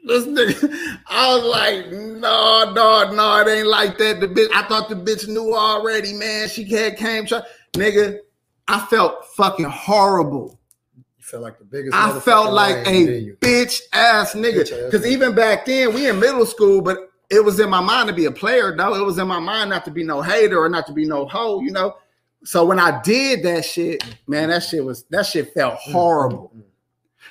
[0.05, 4.19] This nigga, I was like, no, no, no, it ain't like that.
[4.19, 6.47] The bitch, I thought the bitch knew already, man.
[6.47, 7.41] She had came, try,
[7.73, 8.19] nigga.
[8.67, 10.59] I felt fucking horrible.
[10.95, 11.95] You felt like the biggest.
[11.95, 14.85] I felt like a bitch ass nigga.
[14.85, 18.13] Because even back then, we in middle school, but it was in my mind to
[18.13, 18.93] be a player, though.
[18.93, 21.25] It was in my mind not to be no hater or not to be no
[21.25, 21.95] hoe, you know.
[22.43, 26.51] So when I did that shit, man, that shit was that shit felt mm, horrible.
[26.55, 26.61] Mm-hmm.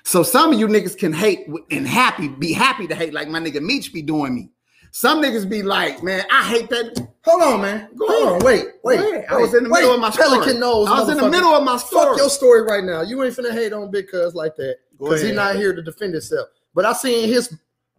[0.04, 3.40] So some of you niggas can hate and happy, be happy to hate like my
[3.40, 4.50] nigga Meech be doing me.
[4.92, 7.08] Some niggas be like, man, I hate that.
[7.24, 7.88] Hold on, man.
[7.96, 8.32] Go Hold ahead.
[8.34, 9.24] on, wait, wait, wait.
[9.28, 9.80] I was in the wait.
[9.80, 10.28] middle of my story.
[10.28, 10.88] Pelican nose.
[10.88, 12.10] I was in the middle of my story.
[12.10, 13.02] Fuck your story right now.
[13.02, 16.12] You ain't finna hate on Big Cuz like that because he's not here to defend
[16.12, 16.48] himself.
[16.74, 17.56] But I seen his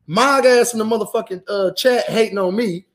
[0.08, 2.86] Mog ass in the motherfucking uh, chat hating on me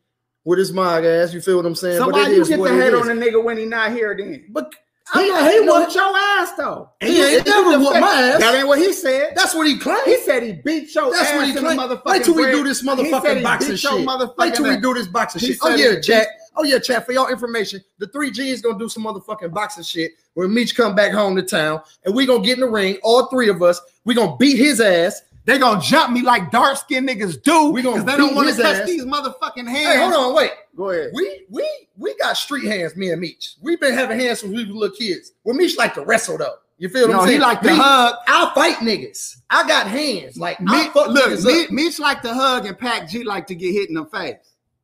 [0.44, 1.34] with his mog ass.
[1.34, 1.98] You feel what I'm saying?
[1.98, 4.46] So but you get to hate on a nigga when he not here then?
[4.50, 4.72] But
[5.12, 6.90] I'm not hating on your ass though.
[7.00, 8.40] And he ain't never whooped my ass.
[8.40, 9.32] That ain't what he said.
[9.34, 10.06] That's what he claimed.
[10.06, 11.80] He said he beat your That's ass what he claimed.
[11.80, 14.06] motherfucking Wait till we do this motherfucking boxing shit.
[14.38, 15.58] Wait till we do this boxing shit.
[15.62, 16.28] Oh, oh yeah, chat.
[16.56, 17.06] Oh yeah, chat.
[17.06, 20.12] For y'all information, the three G is gonna do some motherfucking boxing shit.
[20.34, 23.26] When Meech come back home to town, and we gonna get in the ring, all
[23.26, 23.80] three of us.
[24.04, 27.70] We gonna beat his ass they gonna jump me like dark skinned niggas do.
[27.70, 28.86] We gonna they don't want to touch ass.
[28.86, 29.94] these motherfucking hands.
[29.94, 30.50] Hey, hold on, wait.
[30.76, 31.10] Go ahead.
[31.14, 33.54] We we we got street hands, me and Meech.
[33.60, 35.32] We've been having hands since we were little kids.
[35.44, 36.56] Well, Meech like to wrestle though.
[36.78, 37.40] You feel what no, I'm saying?
[37.40, 38.14] He like to hug.
[38.26, 39.36] I'll fight niggas.
[39.50, 40.38] I got hands.
[40.38, 43.96] Like me, look, Meech like to hug and Pac G like to get hit in
[43.96, 44.36] the face.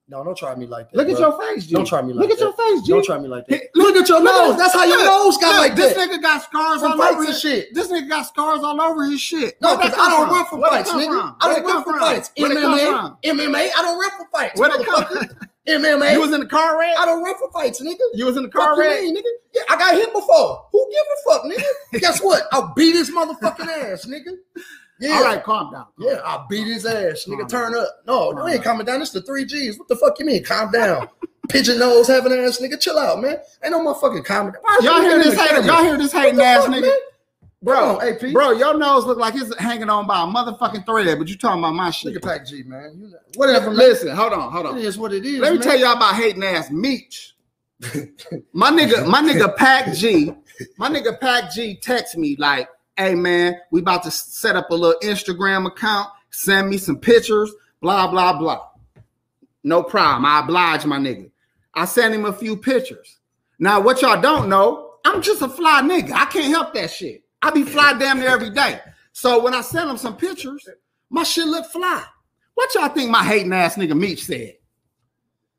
[0.08, 0.96] No, don't try me like that.
[0.96, 1.14] Look bro.
[1.16, 1.74] at your face, G.
[1.74, 2.44] Don't try me like Look that.
[2.44, 2.92] Look at your face, G.
[2.92, 3.62] Don't try me like that.
[3.74, 4.56] Look at your nose.
[4.56, 6.06] That's how your nose got like this that.
[6.06, 7.74] This nigga got scars from all over his shit.
[7.74, 9.60] This nigga got scars all over his shit.
[9.60, 11.36] No, because I don't run for fights, nigga.
[11.40, 12.30] I don't run for fights.
[12.38, 13.68] MMA, MMA.
[13.76, 14.60] I don't run for fights.
[14.60, 14.70] Where
[15.66, 16.12] MMA.
[16.12, 16.94] You was in the car wreck?
[16.96, 17.98] I don't run for fights, nigga.
[18.14, 19.00] You was in the car wreck?
[19.00, 19.22] nigga?
[19.52, 20.66] Yeah, I got hit before.
[20.70, 22.00] Who give a fuck, nigga?
[22.00, 22.44] Guess what?
[22.52, 24.36] I'll beat his motherfucking ass, nigga.
[24.98, 25.16] Yeah.
[25.16, 25.85] All right, calm down.
[25.85, 27.26] Calm yeah, I'll beat his ass.
[27.28, 27.88] Nigga, turn up.
[28.06, 29.02] No, no, ain't calming down.
[29.02, 29.78] It's the three G's.
[29.78, 30.42] What the fuck you mean?
[30.42, 31.09] Calm down.
[31.48, 32.80] Pigeon nose having ass nigga.
[32.80, 33.37] Chill out, man.
[33.62, 36.82] Ain't no motherfucking calm Y'all hear this hating, y'all hear this hating ass fuck, nigga?
[36.82, 36.98] Man?
[37.62, 38.32] Bro, AP.
[38.32, 41.59] bro, your nose look like it's hanging on by a motherfucking thread, but you talking
[41.59, 42.14] about my shit.
[42.14, 42.92] Nigga Pac G, man.
[42.96, 43.70] You whatever.
[43.70, 44.78] Listen, hold on, hold on.
[44.78, 45.40] It is what it is.
[45.40, 47.35] Let me tell y'all about hating ass Meech.
[48.52, 50.32] my nigga, my nigga Pac G,
[50.78, 54.74] my nigga Pac G text me like, hey man, we about to set up a
[54.74, 58.68] little Instagram account, send me some pictures, blah, blah, blah.
[59.64, 60.24] No problem.
[60.24, 61.30] I oblige my nigga.
[61.74, 63.18] I sent him a few pictures.
[63.59, 66.12] Now, what y'all don't know, I'm just a fly nigga.
[66.12, 67.24] I can't help that shit.
[67.42, 68.80] I be fly damn near every day.
[69.12, 70.68] So when I sent him some pictures,
[71.11, 72.04] my shit look fly.
[72.54, 74.54] What y'all think my hating ass nigga Meech said?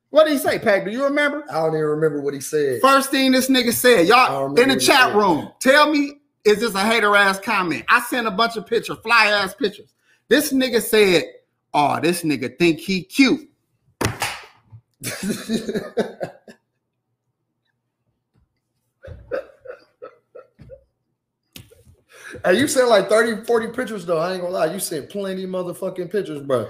[0.10, 0.86] What did he say, Pac?
[0.86, 1.44] Do you remember?
[1.50, 2.82] I don't even remember what he said.
[2.82, 6.14] First thing this nigga said, y'all in the chat room, tell me
[6.48, 7.84] is this a hater ass comment?
[7.90, 9.94] I sent a bunch of pictures, fly ass pictures.
[10.30, 11.24] This nigga said,
[11.74, 13.50] "Oh, this nigga think he cute."
[22.44, 24.18] Hey, you sent like 30, 40 pictures though.
[24.20, 24.72] I ain't gonna lie.
[24.72, 26.70] You sent plenty motherfucking pictures, bro.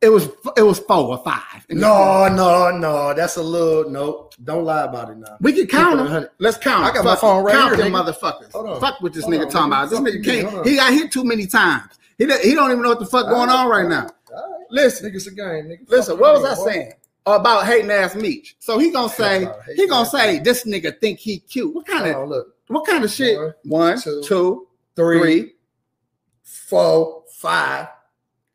[0.00, 1.66] It was it was four or five.
[1.70, 3.14] No, no, no.
[3.14, 4.30] That's a little no.
[4.44, 5.36] Don't lie about it now.
[5.40, 6.28] We can count them.
[6.38, 6.84] Let's count.
[6.84, 7.84] I got Fuck my phone right count here.
[7.84, 8.80] Them motherfuckers.
[8.80, 9.90] Fuck what this Hold nigga on, talking about.
[9.90, 10.66] This nigga can't.
[10.66, 11.98] He got hit too many times.
[12.16, 14.08] He he don't even know what the fuck going on right now.
[14.70, 15.64] Listen, niggas a game.
[15.66, 15.88] Nigga.
[15.88, 16.92] Listen, what was I saying?
[17.26, 18.56] About hating ass Meech.
[18.58, 21.74] So he gonna say he gonna say this nigga think he cute.
[21.74, 22.54] What kind of look?
[22.68, 23.38] What kind of shit?
[23.64, 25.52] One, two, two three, three,
[26.42, 27.88] four, five.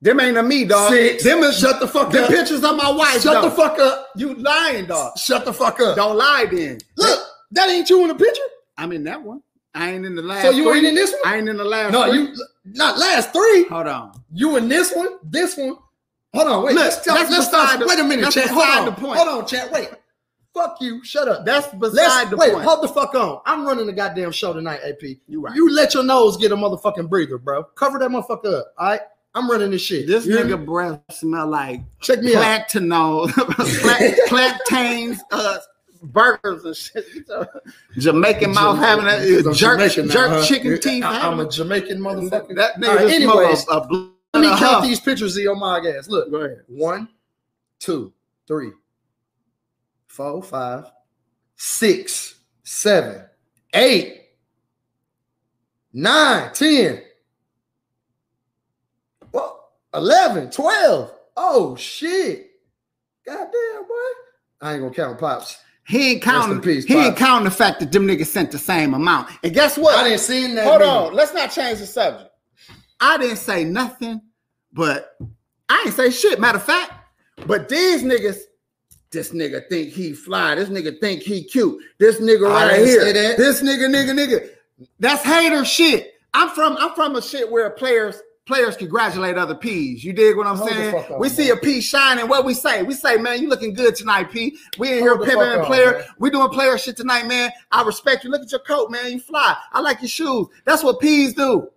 [0.03, 0.91] Them ain't a me, dog.
[0.91, 1.23] Six.
[1.23, 2.29] Them is shut the fuck the up.
[2.29, 3.13] The pictures of my wife.
[3.13, 3.21] Dog.
[3.23, 3.43] Shut dog.
[3.45, 4.09] the fuck up.
[4.17, 5.17] You lying, dog.
[5.17, 5.95] Shut the fuck up.
[5.95, 6.79] Don't lie then.
[6.97, 8.41] Look, that ain't you in the picture.
[8.77, 9.41] I'm in that one.
[9.73, 10.41] I ain't in the last.
[10.43, 10.79] So you three.
[10.79, 11.21] ain't in this one?
[11.25, 11.93] I ain't in the last.
[11.93, 12.19] No, three.
[12.19, 12.35] you
[12.65, 13.63] not last three.
[13.69, 14.11] Hold on.
[14.33, 15.77] You in this one, this one.
[16.33, 16.75] Hold on, wait.
[16.75, 17.79] Look, let's let's beside start.
[17.79, 18.49] the- wait a minute, chat.
[18.49, 18.85] Hold on.
[18.85, 19.17] the point.
[19.17, 19.71] Hold on, chat.
[19.71, 19.89] Wait.
[20.53, 21.03] Fuck you.
[21.03, 21.45] Shut up.
[21.45, 22.53] That's beside Let's the wait.
[22.53, 22.65] point.
[22.65, 23.41] Hold the fuck on.
[23.45, 25.17] I'm running the goddamn show tonight, AP.
[25.27, 25.55] You right.
[25.55, 27.63] You let your nose get a motherfucking breather, bro.
[27.63, 28.73] Cover that motherfucker up.
[28.77, 29.01] All right.
[29.35, 30.05] I'm running this shit.
[30.05, 32.67] This You nigga breath smell like check me out.
[34.27, 35.57] plantains, uh,
[36.03, 37.05] burgers and shit.
[37.97, 40.43] Jamaican mouth having a jerk, Jamaican now, jerk huh?
[40.45, 41.03] chicken teeth.
[41.03, 42.55] I, am a Jamaican motherfucker.
[42.55, 45.85] That nigga right, anyways, a, a blunt Let me count these pictures of your mog
[45.85, 46.07] ass.
[46.07, 46.29] Look.
[46.29, 46.61] Go ahead.
[46.67, 47.07] One,
[47.79, 48.13] two,
[48.47, 48.71] three,
[50.07, 50.91] four, five,
[51.55, 53.23] six, seven,
[53.73, 54.25] eight,
[55.91, 57.01] nine, ten.
[59.93, 61.13] Well, 11, 12.
[61.37, 62.51] Oh, shit.
[63.25, 63.95] Goddamn, boy.
[64.61, 65.57] I ain't gonna count pops.
[65.85, 66.57] He ain't counting.
[66.57, 69.29] in peace, he ain't counting the fact that them niggas sent the same amount.
[69.43, 69.97] And guess what?
[69.97, 70.65] I didn't see that.
[70.65, 71.13] Hold on.
[71.13, 72.29] Let's not change the subject.
[73.01, 74.21] I didn't say nothing,
[74.71, 75.17] but
[75.67, 76.39] I ain't say shit.
[76.39, 76.93] Matter of fact,
[77.45, 78.39] but these niggas,
[79.11, 80.55] this nigga think he fly.
[80.55, 81.83] This nigga think he cute.
[81.99, 83.11] This nigga I right here.
[83.11, 84.49] This nigga, nigga, nigga.
[84.99, 86.13] That's hater shit.
[86.33, 86.77] I'm from.
[86.77, 90.03] I'm from a shit where players players congratulate other P's.
[90.03, 90.95] You dig what I'm Hold saying?
[90.95, 92.27] on, we see a P shining.
[92.27, 92.83] What we say?
[92.83, 94.57] We say, man, you looking good tonight, P.
[94.77, 95.91] We in here Hold fuck player.
[95.93, 96.03] man.
[96.19, 97.51] We doing player shit tonight, man.
[97.71, 98.29] I respect you.
[98.31, 99.11] Look at your coat, man.
[99.11, 99.55] You fly.
[99.71, 100.47] I like your shoes.
[100.65, 101.69] That's what P's do.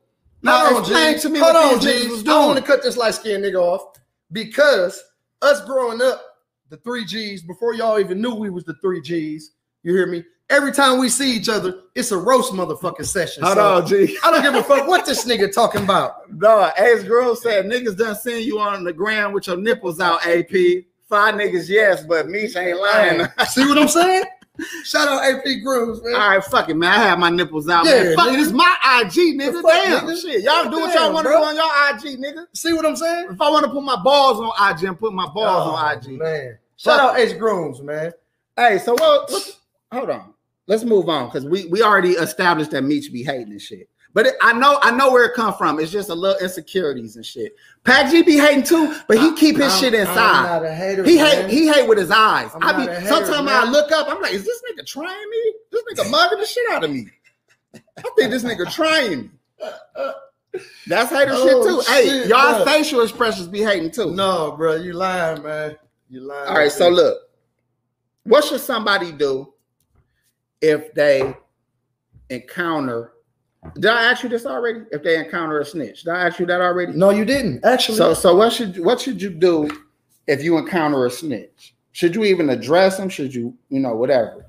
[0.43, 1.21] Now Hold explain G.
[1.21, 2.07] to me Hold what on, these G.
[2.07, 3.99] niggas was I don't want to cut this light skinned nigga off
[4.33, 5.03] because
[5.43, 6.23] us growing up,
[6.69, 9.53] the three G's, before y'all even knew we was the three G's,
[9.83, 10.25] you hear me?
[10.49, 13.43] Every time we see each other, it's a roast motherfucking session.
[13.43, 14.17] Hold So, on, G.
[14.23, 16.33] I don't give a fuck what this nigga talking about.
[16.33, 20.25] No, Ace Girl said niggas done seen you on the ground with your nipples out,
[20.27, 20.51] AP.
[21.09, 23.27] Five niggas, yes, but Meech ain't lying.
[23.49, 24.25] See what I'm saying?
[24.85, 26.15] Shout out AP Grooves, man.
[26.15, 26.91] All right, fuck it, man.
[26.93, 28.17] I have my nipples out, Yeah, man.
[28.17, 28.35] Fuck nigga.
[28.35, 29.63] it, it's my IG, nigga.
[29.63, 30.23] Fuck, Damn, nigga?
[30.23, 30.43] shit.
[30.43, 32.47] Y'all do what y'all want to do on your IG, nigga.
[32.55, 33.29] See what I'm saying?
[33.33, 36.21] If I want to put my balls on IG, I'm putting my balls on IG.
[36.21, 36.59] Oh, Man.
[36.77, 38.13] Shout out H Grooms, man.
[38.57, 39.31] Hey, so what?
[39.31, 39.57] what
[39.93, 40.33] hold on.
[40.67, 43.89] Let's move on because we we already established that Meech be hating and shit.
[44.15, 45.79] But it, I know I know where it come from.
[45.79, 47.55] It's just a little insecurities and shit.
[47.85, 50.67] Pac G be hating too, but he keep his I'm- shit inside.
[50.75, 51.05] hater.
[51.05, 51.27] He man.
[51.27, 52.51] hate he hate with his eyes.
[52.55, 55.53] I'm I be hater, sometimes I look up, I'm like, is this nigga trying me?
[55.71, 57.09] This nigga mugging the shit out of me.
[57.75, 59.31] I think this nigga trying me.
[60.87, 61.93] That's hater Oh, shit too.
[61.93, 62.65] Hey, shit, y'all bro.
[62.65, 64.13] facial expressions be hating too.
[64.15, 65.77] No, bro, you lying, man.
[66.09, 66.49] You lying.
[66.49, 67.19] All right, so look,
[68.25, 69.53] what should somebody do
[70.61, 71.35] if they
[72.31, 73.13] encounter?
[73.75, 74.81] Did I ask you this already?
[74.93, 76.93] If they encounter a snitch, did I ask you that already?
[76.93, 77.65] No, you didn't.
[77.65, 79.69] Actually, So, so what should what should you do
[80.27, 81.75] if you encounter a snitch?
[81.93, 83.09] Should you even address them?
[83.09, 84.47] Should you, you know, whatever?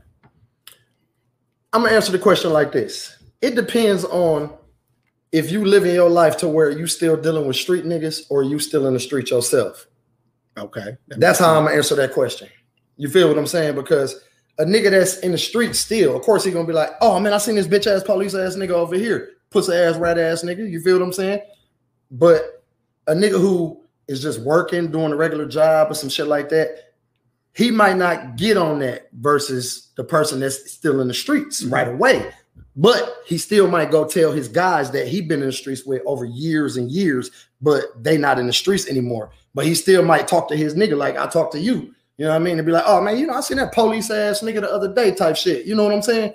[1.74, 3.17] I'm gonna answer the question like this.
[3.41, 4.54] It depends on
[5.32, 8.60] if you living your life to where you still dealing with street niggas or you
[8.60, 9.88] still in the street yourself.
[10.58, 12.50] Okay, That's how I'm gonna answer that question.
[12.96, 13.76] You feel what I'm saying?
[13.76, 14.24] Because
[14.60, 17.34] a nigga that's in the street still, of course, he gonna be like, "Oh man,
[17.34, 20.70] I seen this bitch ass police ass nigga over here, pussy ass rat ass nigga."
[20.70, 21.41] You feel what I'm saying?
[22.12, 22.63] But
[23.08, 26.93] a nigga who is just working, doing a regular job or some shit like that,
[27.54, 31.72] he might not get on that versus the person that's still in the streets Mhm.
[31.72, 32.26] right away.
[32.76, 36.02] But he still might go tell his guys that he been in the streets with
[36.06, 39.32] over years and years, but they not in the streets anymore.
[39.56, 41.93] But he still might talk to his nigga like I talk to you.
[42.17, 42.58] You know what I mean?
[42.58, 44.93] And be like, oh man, you know, I seen that police ass nigga the other
[44.93, 45.65] day type shit.
[45.65, 46.34] You know what I'm saying?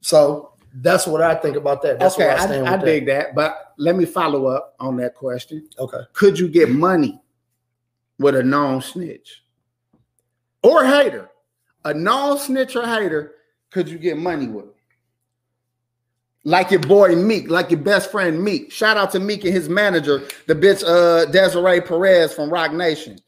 [0.00, 1.98] So that's what I think about that.
[1.98, 3.34] That's okay, where I stand I, I with dig that.
[3.34, 5.68] But let me follow up on that question.
[5.78, 5.98] Okay.
[6.12, 7.20] Could you get money
[8.18, 9.42] with a known snitch
[10.62, 11.28] or hater?
[11.84, 13.34] A known snitch or hater,
[13.70, 14.66] could you get money with?
[16.44, 18.72] Like your boy Meek, like your best friend Meek.
[18.72, 23.18] Shout out to Meek and his manager, the bitch uh Desiree Perez from Roc Nation.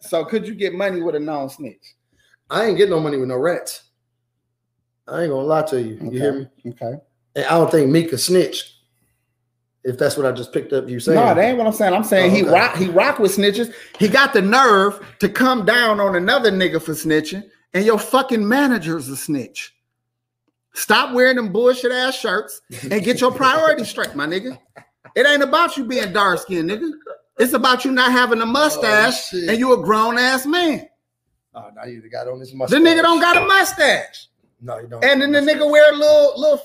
[0.00, 1.94] So could you get money with a known snitch?
[2.48, 3.84] I ain't getting no money with no rats.
[5.06, 5.94] I ain't gonna lie to you.
[5.94, 6.18] You Okay.
[6.18, 6.48] hear me?
[6.72, 6.94] Okay.
[7.36, 8.76] And I don't think Meek could snitch.
[9.84, 11.18] If that's what I just picked up you saying.
[11.18, 11.94] No, that ain't what I'm saying.
[11.94, 12.50] I'm saying Oh, he okay.
[12.52, 13.72] rock he rock with snitches.
[13.98, 18.46] He got the nerve to come down on another nigga for snitching, and your fucking
[18.46, 19.74] manager's a snitch.
[20.72, 24.58] Stop wearing them bullshit ass shirts and get your priorities straight, my nigga.
[25.16, 26.90] It ain't about you being dark skinned, nigga.
[27.38, 29.48] It's about you not having a oh, mustache shit.
[29.48, 30.88] and you a grown ass man.
[31.54, 32.78] Oh, now you got on this mustache.
[32.78, 34.28] The nigga don't got a mustache.
[34.60, 35.02] No, you don't.
[35.04, 36.60] And then the nigga wear a little little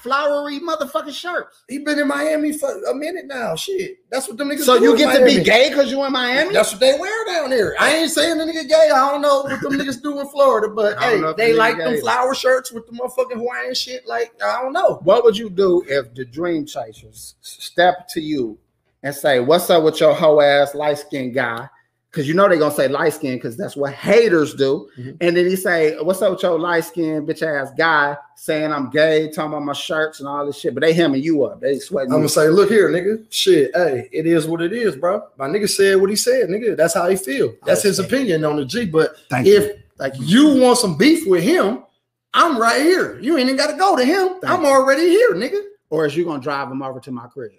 [0.00, 1.62] flowery motherfucking shirts.
[1.68, 3.54] He been in Miami for a minute now.
[3.56, 4.60] Shit, that's what them niggas.
[4.60, 6.52] So you get to be gay because you in Miami?
[6.52, 7.76] That's what they wear down here.
[7.78, 8.90] I ain't saying the nigga gay.
[8.94, 11.84] I don't know what them niggas do in Florida, but hey, they like gay.
[11.84, 14.06] them flower shirts with the motherfucking Hawaiian shit.
[14.06, 15.00] Like I don't know.
[15.04, 18.58] What would you do if the dream chasers step to you
[19.02, 21.68] and say, What's up with your hoe ass light skinned guy?
[22.10, 24.88] Because you know they're gonna say light skin because that's what haters do.
[24.98, 25.16] Mhm.
[25.20, 28.90] And then he say, What's up with your light skin bitch ass guy saying I'm
[28.90, 31.60] gay, talking about my shirts and all this shit, but they hemming you up.
[31.60, 33.24] They sweating I'm gonna say, look here, nigga.
[33.30, 35.22] Shit, hey, it is what it is, bro.
[35.38, 36.76] My nigga said what he said, nigga.
[36.76, 37.54] That's how he feel.
[37.64, 38.86] That's his opinion on the G.
[38.86, 39.74] But Thank if you.
[39.96, 40.54] Thank you.
[40.60, 41.84] want some beef with him,
[42.34, 43.20] I'm right here.
[43.20, 44.40] You ain't even got to go to him.
[44.40, 44.68] Thank I'm you.
[44.68, 45.62] already here, nigga.
[45.90, 47.52] Or is you gonna drive him over to my crib?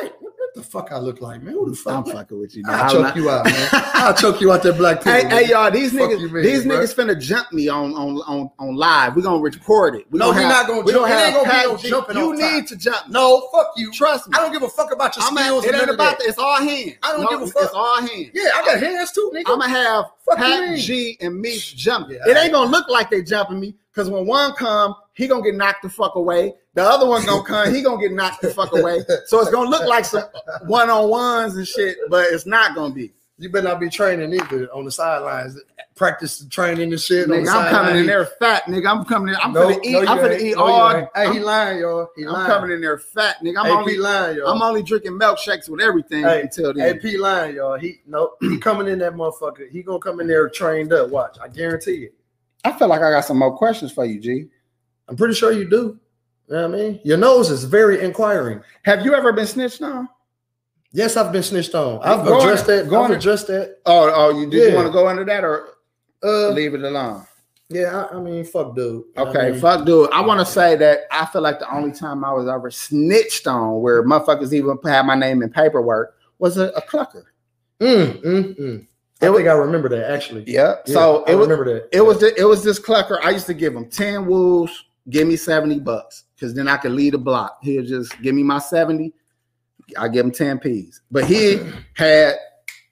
[0.00, 0.10] Hey,
[0.54, 1.54] what, the fuck I look like, man?
[1.54, 1.92] Who the fuck?
[1.94, 2.06] I'm fuck?
[2.14, 2.16] man?
[2.24, 2.62] fucking with you.
[2.66, 3.68] I'll I'm choke not- you out, man.
[3.72, 5.36] I'll choke you out that black Hey, people.
[5.38, 5.70] hey, y'all!
[5.70, 6.76] These Fuck niggas, mean, these bro?
[6.78, 9.14] niggas finna jump me on on on on live.
[9.16, 10.06] We gonna record it.
[10.10, 11.08] We No, gonna we have- not gonna we jump.
[11.08, 13.08] It ain't gonna be no jumping You need to jump.
[13.08, 13.92] No, fuck you.
[13.92, 14.34] Trust me.
[14.36, 15.64] I don't give a fuck about your I'm skills.
[15.66, 16.28] at, it ain't about that.
[16.28, 16.92] It's all hands.
[17.02, 17.62] I don't No, give a fuck.
[17.64, 18.30] It's all hands.
[18.34, 19.42] Yeah, I got hands too, nigga.
[19.46, 20.04] I'm gonna have
[20.36, 20.78] Pac?
[20.78, 22.10] G and me jump.
[22.10, 25.54] It ain't gonna look like they jumping me because when one come, he gonna get
[25.54, 26.54] knocked the fuck away.
[26.74, 29.00] The other one's gonna come, he gonna get knocked the fuck away.
[29.26, 30.24] So it's gonna look like some
[30.66, 33.12] one on ones and shit, but it's not gonna be.
[33.38, 35.58] you better not be training either on the sidelines.
[35.96, 37.28] Practice training and shit.
[37.28, 38.88] Nigga, I'm coming in there fat, nigga.
[38.90, 39.40] I'm coming in.
[39.42, 39.92] I'm No, gonna eat.
[39.92, 41.10] no, I'm gonna eat No, all.
[41.14, 42.08] Hey, he lying, y'all.
[42.16, 42.46] He I'm lying.
[42.46, 43.58] coming in there fat, nigga.
[43.58, 43.98] I'm AP only.
[43.98, 44.48] lying, y'all.
[44.48, 46.96] I'm only drinking milkshakes with everything Hey, until then.
[46.96, 47.78] AP lying, y'all.
[47.78, 49.68] He no, he coming in that motherfucker.
[49.70, 51.10] He gonna come in there trained up.
[51.10, 52.14] Watch, I guarantee it.
[52.64, 54.48] I feel like I got some more questions for you, G.
[55.10, 55.98] I'm pretty sure you do.
[56.48, 57.00] You know what I mean?
[57.04, 58.62] Your nose is very inquiring.
[58.84, 60.08] Have you ever been snitched on?
[60.92, 62.00] Yes, I've been snitched on.
[62.02, 62.88] I've Go on- addressed that.
[62.88, 63.78] go I've on- addressed that.
[63.86, 65.68] Oh, oh, you did you want to go under that or
[66.22, 67.24] Uh, leave it alone?
[67.68, 68.06] yeah.
[68.10, 68.84] I, I mean, fuck, dude.
[68.86, 69.60] You know what Okay, I mean?
[69.60, 70.10] fuck, dude.
[70.12, 73.46] I want to say that I feel like the only time I was ever snitched
[73.46, 77.24] on, where motherfuckers even had my name in paperwork, was a, a clucker.
[77.80, 78.86] Mm, mm, mm.
[79.22, 80.44] I It was- think I remember that actually.
[80.48, 80.76] Yeah.
[80.86, 81.88] Yeah, so I it was remember that.
[81.96, 83.18] it was the, it was this clucker.
[83.22, 86.92] I used to give him ten woos, give me seventy bucks, because then I could
[86.92, 87.58] lead a block.
[87.62, 89.12] He'll just give me my seventy.
[89.98, 91.02] I give him ten p's.
[91.10, 91.60] But he
[91.94, 92.36] had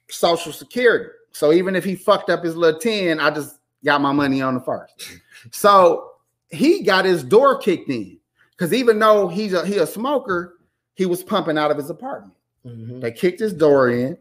[0.09, 4.11] social security, so even if he fucked up his little ten, I just got my
[4.11, 5.19] money on the first.
[5.51, 6.11] So
[6.49, 8.19] he got his door kicked in
[8.51, 10.57] because even though he's a he a smoker,
[10.95, 12.33] he was pumping out of his apartment.
[12.65, 12.99] Mhm.
[13.01, 14.17] They kicked his door in.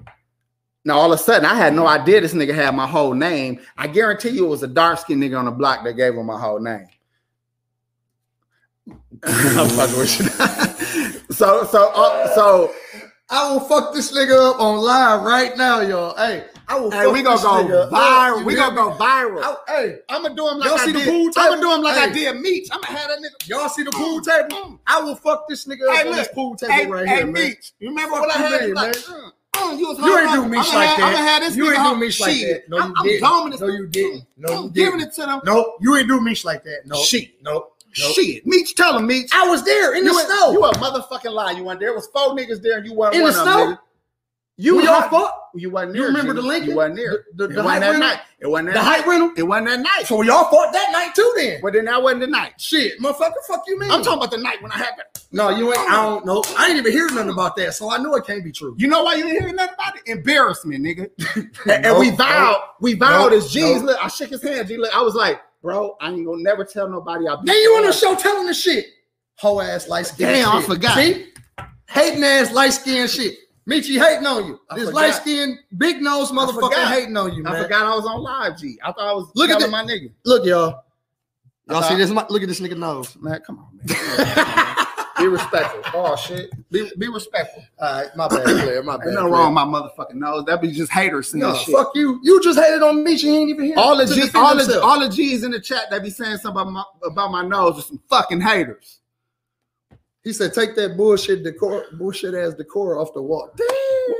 [0.85, 3.61] Now all of a sudden, I had no idea this nigga had my whole name.
[3.77, 6.27] I guarantee you, it was a dark skinned nigga on the block that gave him
[6.27, 6.87] my whole name.
[9.25, 11.35] I'm fucking with you.
[11.35, 12.73] so so uh, so
[13.31, 16.17] I will fuck this nigga up on live right now, y'all.
[16.17, 16.91] Hey, I will.
[16.91, 18.45] hey, fuck we gonna this go viral.
[18.45, 19.43] We gonna go viral.
[19.43, 21.09] I- hey, I'm gonna do him like Y'all I see the did.
[21.09, 22.69] pool I'm gonna do him like I did Meech.
[22.73, 23.49] I'm gonna have that nigga.
[23.49, 24.81] y'all see the pool table?
[24.87, 27.27] I will fuck this nigga up Hey, on this pool table Hey, right hey, here,
[27.27, 27.55] man.
[27.81, 28.61] You remember Fuck what I you had?
[28.67, 29.33] mean, like, man?
[29.57, 30.75] uh, you was You ain't do up.
[30.75, 31.41] Like have- that.
[31.41, 32.63] This You ain't do Meech like that.
[32.69, 33.61] No, I'm, you I'm didn't.
[33.61, 34.25] No, you didn't.
[34.39, 35.13] No, I'm you giving didn't.
[35.13, 35.41] it to them.
[35.45, 36.83] No, you ain't do Meech like that.
[36.87, 37.43] No, Shit.
[37.43, 37.69] no,
[38.01, 38.13] no.
[38.13, 38.47] Shit.
[38.47, 39.31] Meech, tell him, Meech.
[39.35, 40.53] I was there in the you, snow.
[40.53, 41.53] You a motherfucking lie.
[41.53, 41.91] You weren't there.
[41.91, 43.73] It was four niggas there and you weren't In one the of them, snow?
[43.75, 43.79] nigga.
[44.61, 45.33] You hot- fought?
[45.55, 46.71] You wasn't You remember the Lincoln?
[46.71, 47.25] You wasn't there.
[47.37, 48.09] The, the, it the wasn't height that rental?
[48.09, 48.21] night.
[48.41, 48.97] It wasn't that The night.
[48.97, 49.33] height rental?
[49.37, 50.07] It wasn't that night.
[50.07, 51.61] So y'all fought that night too then?
[51.63, 52.61] But then that wasn't the night.
[52.61, 53.91] Shit, motherfucker, fuck you mean?
[53.91, 55.07] I'm talking about the night when I happened.
[55.31, 55.79] No, you ain't.
[55.91, 56.43] I don't know.
[56.57, 58.75] I didn't even hear nothing about that, so I know it can't be true.
[58.79, 60.03] You know why you didn't hear nothing about it?
[60.07, 61.09] Embarrassment, nigga.
[61.37, 63.63] and, and Nope, we vowed, we vowed nope, as G's.
[63.77, 63.85] nope.
[63.85, 64.67] Look, I shook his hand.
[64.69, 67.57] G, look, I was like, bro, I ain't gonna never tell nobody I beat Then
[67.57, 68.87] you on the show telling the shit.
[69.39, 70.27] Hoe ass light skin.
[70.29, 70.97] Damn, I forgot.
[70.97, 71.33] See?
[71.89, 73.35] Hating ass light skin shit.
[73.69, 74.59] Michi hating on you.
[74.71, 77.55] I this light skin, big nose motherfucker hating on you, man.
[77.55, 78.79] I forgot I was on live, G.
[78.83, 80.11] I thought I was Look at the- my nigga.
[80.25, 80.85] Look, y'all.
[81.69, 82.09] Y'all see this?
[82.11, 83.15] Look at this nigga nose.
[83.21, 84.65] Man, come on, man.
[85.19, 85.81] be respectful.
[85.95, 86.51] Oh shit.
[86.71, 87.63] Be, be respectful.
[87.79, 88.83] All right, my bad, player.
[88.83, 89.07] My bad.
[89.07, 90.45] Ain't nothing wrong with my motherfucking nose.
[90.47, 91.75] That be just haters saying No, shit.
[91.75, 92.21] fuck you.
[92.23, 93.17] You just hated on me.
[93.17, 93.75] He ain't even here.
[93.77, 96.63] all the G, all the all the G's in the chat that be saying something
[96.63, 99.01] about my, about my nose are some fucking haters.
[100.25, 103.67] He said, "Take that bullshit decor, bullshit ass decor off the wall." Damn.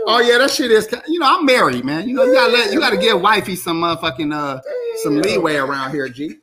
[0.07, 0.89] Oh yeah, that shit is.
[1.07, 2.09] You know, I'm married, man.
[2.09, 4.61] You know, you gotta let you gotta give wifey some motherfucking uh
[5.03, 6.37] some leeway around here, G.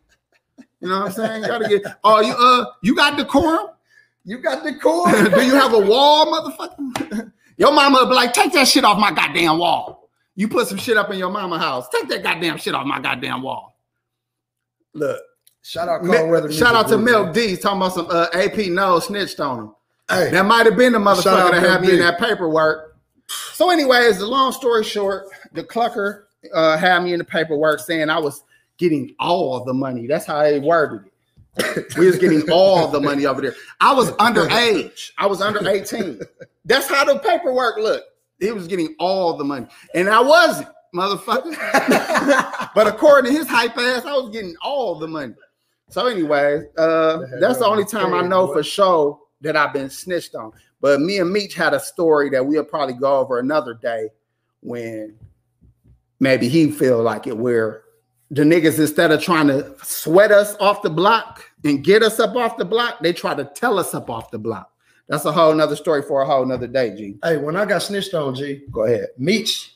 [0.81, 1.41] You know what I'm saying?
[1.41, 1.83] You gotta get.
[2.03, 3.69] Oh, you uh, you got decorum?
[4.25, 5.05] You got decor.
[5.29, 7.31] Do you have a wall, motherfucker?
[7.58, 10.10] Your mama would be like, take that shit off my goddamn wall.
[10.35, 11.87] You put some shit up in your mama house.
[11.87, 13.79] Take that goddamn shit off my goddamn wall.
[14.93, 15.21] Look,
[15.62, 16.52] Shout out, Cold Weather.
[16.52, 19.75] shout out to Milk D talking about some uh, AP no snitched on him.
[20.10, 22.97] Hey, That might have been the motherfucker that had me in that paperwork.
[23.54, 28.10] So, anyways, the long story short, the clucker uh, had me in the paperwork saying
[28.10, 28.43] I was
[28.77, 30.06] getting all the money.
[30.06, 31.13] That's how they worded it.
[31.97, 33.56] We was getting all the money over there.
[33.79, 35.12] I was underage.
[35.17, 36.19] I was under 18.
[36.65, 38.08] That's how the paperwork looked.
[38.39, 39.67] He was getting all the money.
[39.93, 41.56] And I wasn't, motherfucker.
[42.75, 45.33] but according to his hype ass, I was getting all the money.
[45.89, 50.35] So, anyway, uh, that's the only time I know for sure that I've been snitched
[50.35, 50.51] on.
[50.81, 54.10] But me and Meech had a story that we'll probably go over another day
[54.62, 55.15] when
[56.19, 57.85] maybe he feel like it where
[58.32, 62.36] the niggas instead of trying to sweat us off the block and get us up
[62.36, 64.71] off the block, they try to tell us up off the block.
[65.08, 67.17] That's a whole nother story for a whole nother day, G.
[67.23, 69.08] Hey, when I got snitched on, G, Go ahead.
[69.17, 69.76] Meech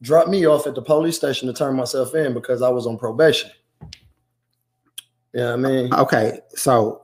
[0.00, 2.98] dropped me off at the police station to turn myself in because I was on
[2.98, 3.50] probation.
[5.34, 7.02] Yeah, I mean, Okay, so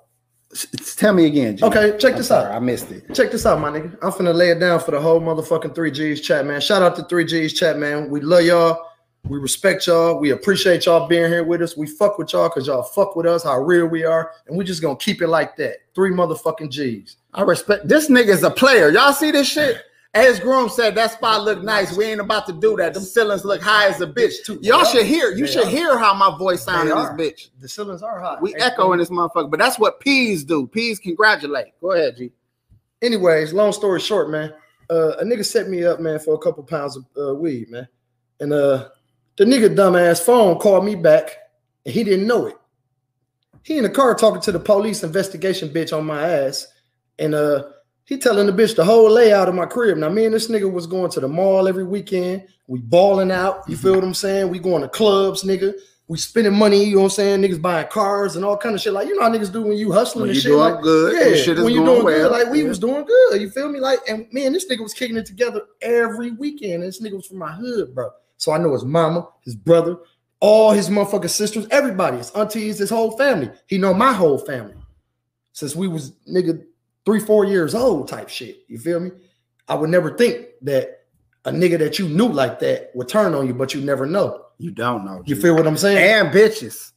[0.97, 1.64] tell me again, G.
[1.64, 2.57] okay, check I'm this sorry, out.
[2.57, 3.14] I missed it.
[3.14, 3.97] Check this out, my nigga.
[4.03, 6.61] I'm finna lay it down for the whole motherfucking 3Gs chat, man.
[6.61, 8.09] Shout out to 3Gs chat, man.
[8.11, 8.88] We love y'all.
[9.28, 10.18] We respect y'all.
[10.18, 11.76] We appreciate y'all being here with us.
[11.76, 14.32] We fuck with y'all because y'all fuck with us, how real we are.
[14.46, 15.76] And we just gonna keep it like that.
[15.94, 17.16] Three motherfucking G's.
[17.34, 18.88] I respect this nigga's a player.
[18.90, 19.82] Y'all see this shit?
[20.14, 21.94] As Groom said, that spot look nice.
[21.94, 22.94] We ain't about to do that.
[22.94, 24.42] Them ceilings look high as a bitch.
[24.46, 24.58] Too.
[24.62, 25.30] Y'all should hear.
[25.30, 25.70] You They should are.
[25.70, 27.50] hear how my voice sound They in this bitch.
[27.60, 28.40] The ceilings are hot.
[28.40, 30.66] We echo in this motherfucker, but that's what peas do.
[30.66, 31.78] Peas congratulate.
[31.82, 32.32] Go ahead, G.
[33.02, 34.54] anyways, long story short, man,
[34.88, 37.86] uh, a nigga set me up, man, for a couple pounds of uh, weed, man.
[38.40, 38.88] And uh,
[39.39, 41.36] the nigga dumbass phone called me back,
[41.86, 42.57] and he didn't know it.
[43.62, 46.66] He in the car talking to the police investigation bitch on my ass,
[47.18, 47.64] and uh,
[48.05, 49.99] he telling the bitch the whole layout of my crib.
[49.99, 52.47] Now, me and this nigga was going to the mall every weekend.
[52.66, 53.62] We balling out.
[53.68, 54.49] You feel what I'm saying?
[54.49, 55.74] We going to clubs, nigga.
[56.07, 56.82] We spending money.
[56.84, 57.43] You know what I'm saying?
[57.43, 58.95] Niggas buying cars and all kind of shit.
[58.95, 60.51] Like you know how niggas do when you hustling When and you shit.
[60.53, 62.30] doing like, good, yeah, shit is when you doing well.
[62.30, 62.68] good, like we Yeah.
[62.68, 63.43] was doing good.
[63.43, 63.78] You feel me?
[63.78, 66.74] Like, and me and this nigga was kicking it together every weekend.
[66.82, 68.09] And this nigga was from my hood, bro.
[68.39, 69.99] So I know his mama, his brother,
[70.41, 73.51] all his motherfucking sisters, everybody, his aunties, his whole family.
[73.66, 74.74] He know my whole family
[75.53, 76.64] since we was nigga
[77.05, 78.61] three, four years old, type shit.
[78.68, 79.11] You feel me?
[79.66, 81.07] I would never think that
[81.45, 84.45] a nigga that you knew like that would turn on you, but you never know.
[84.59, 85.22] You don't know.
[85.26, 85.99] You feel what I'm saying?
[85.99, 86.93] and bitches.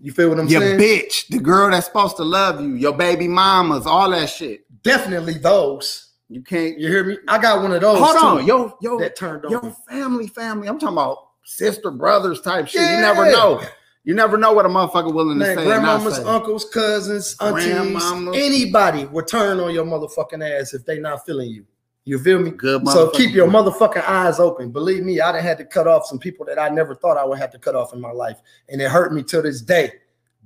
[0.00, 0.80] You feel what I'm Your saying?
[0.80, 4.64] Your bitch, the girl that's supposed to love you, your baby mamas, all that shit.
[4.82, 6.11] Definitely those.
[6.32, 6.78] You can't.
[6.78, 7.18] You hear me?
[7.28, 7.98] I got one of those.
[7.98, 9.52] Hold on, yo, yo, that turned on.
[9.52, 10.66] yo, family, family.
[10.66, 12.80] I'm talking about sister, brothers type shit.
[12.80, 12.96] Yeah.
[12.96, 13.62] You never know.
[14.04, 15.56] You never know what a motherfucker willing to say.
[15.56, 16.24] grandmamas, say.
[16.24, 18.34] uncles, cousins, aunties, Grandmamas.
[18.34, 21.66] anybody will turn on your motherfucking ass if they not feeling you.
[22.04, 22.50] You feel me?
[22.50, 24.72] Good So keep your motherfucking eyes open.
[24.72, 27.24] Believe me, I done had to cut off some people that I never thought I
[27.24, 29.92] would have to cut off in my life, and it hurt me to this day.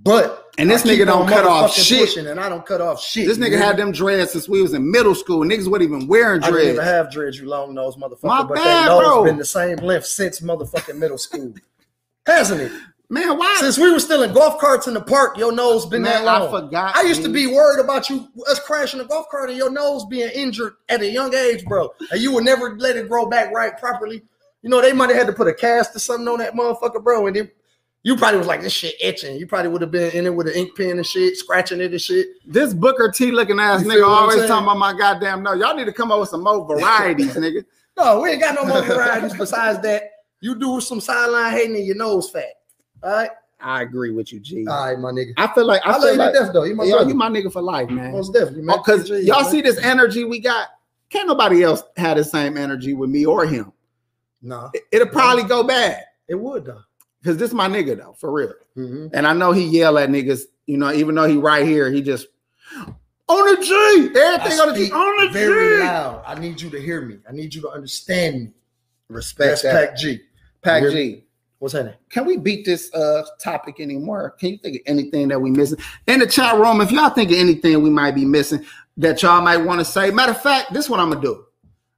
[0.03, 2.17] But And this nigga don't cut off shit.
[2.17, 3.27] and I don't cut off shit.
[3.27, 5.45] This nigga had them dreads since we was in middle school.
[5.45, 6.55] Niggas wasn't even wearing dreads.
[6.55, 8.25] I didn't even have dreads, you long nose motherfucker.
[8.25, 9.25] My but bad, they nose bro.
[9.25, 11.55] been the same length since motherfucking middle school,
[12.27, 12.73] hasn't it?
[13.09, 13.57] Man, why?
[13.61, 16.43] Since we were still in golf carts in the park, your nose been Man, that
[16.43, 16.97] I forgot.
[16.97, 20.05] I used to be worried about you us crashing a golf cart and your nose
[20.07, 21.93] being injured at a young age, bro.
[22.11, 24.25] And you would never let it grow back right properly.
[24.63, 27.03] You know, they might have had to put a cast or something on that motherfucker,
[27.03, 27.29] bro.
[27.29, 27.51] And then
[28.07, 29.37] you probably was like, this shit itching.
[29.37, 31.91] You probably would have been in it with an ink pen and shit, scratching it
[31.91, 32.29] and shit.
[32.47, 35.55] This Booker T looking ass nigga feel always talking about my goddamn no.
[35.55, 37.65] Y'all need to come up with some more varieties, nigga.
[37.99, 40.05] No, we ain't got no more varieties besides that.
[40.41, 42.45] You do some sideline hating and your nose fat.
[43.03, 43.31] All right.
[43.61, 44.65] I agree with you, G.
[44.69, 45.33] All right, my nigga.
[45.37, 46.63] I feel like I, I, love you like to death, though.
[46.63, 48.13] You my yo, you my nigga for life, man.
[48.13, 48.77] Most definitely, man.
[48.79, 49.51] Oh, because Jeez, y'all man.
[49.51, 50.69] see this energy we got.
[51.11, 53.73] Can't nobody else have the same energy with me or him.
[54.43, 56.05] Nah, It- It'll probably go bad.
[56.29, 56.83] it would, though.
[57.27, 58.55] Cause this my nigga though, for real.
[58.77, 59.11] Mhm.
[59.13, 62.01] And I know he yell at niggas, you know, even though he right here, he
[62.01, 62.29] just
[63.29, 64.19] on the G.
[64.19, 64.93] Everything on the G.
[64.93, 65.83] On the very G.
[65.83, 66.23] loud.
[66.25, 67.19] I need you to hear me.
[67.29, 68.51] I need you to understand me.
[69.09, 69.89] Respect That's.
[69.89, 70.21] Pac G.
[70.63, 71.25] Pac G.
[71.59, 71.95] What's happening?
[72.11, 74.37] Can we beat this uh topic anymore?
[74.39, 75.79] Can you think of anything that we missing?
[76.07, 78.65] In the chat room, if y'all think of anything we might be missing
[78.99, 80.11] that y'all might want to say.
[80.13, 81.45] Matter of fact, this is what I'm gonna do.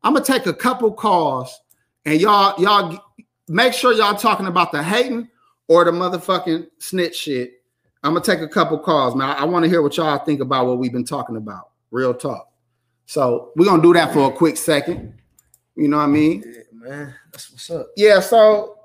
[0.03, 1.61] I'm gonna take a couple calls
[2.05, 3.05] and y'all, y'all
[3.49, 5.29] make sure y'all talking about the hating
[5.69, 7.63] or the motherfucking snitch shit.
[8.03, 9.29] I'm gonna take a couple calls, man.
[9.37, 11.71] I, want to hear what y'all think about what we've been talking about.
[11.91, 12.51] Real talk.
[13.07, 15.15] So we're gonna do that for a quick second.
[15.75, 16.45] You know what I mean?
[16.47, 17.15] Yeah, man.
[17.33, 17.89] That's what's up.
[17.97, 18.79] Yeah, so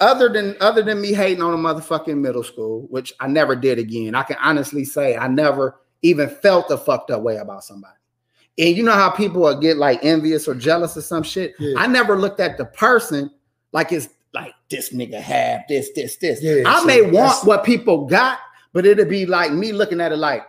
[0.00, 3.78] other than other than me hating on a motherfucking middle school, which I never did
[3.78, 7.94] again, I can honestly say I never even felt a fucked up way about somebody.
[8.58, 11.54] And you know how people will get like envious or jealous or some shit?
[11.58, 11.74] Yeah.
[11.78, 13.30] I never looked at the person
[13.72, 16.42] like it's like this nigga have this, this, this.
[16.42, 18.38] Yeah, I so may want what people got,
[18.72, 20.46] but it'd be like me looking at it like,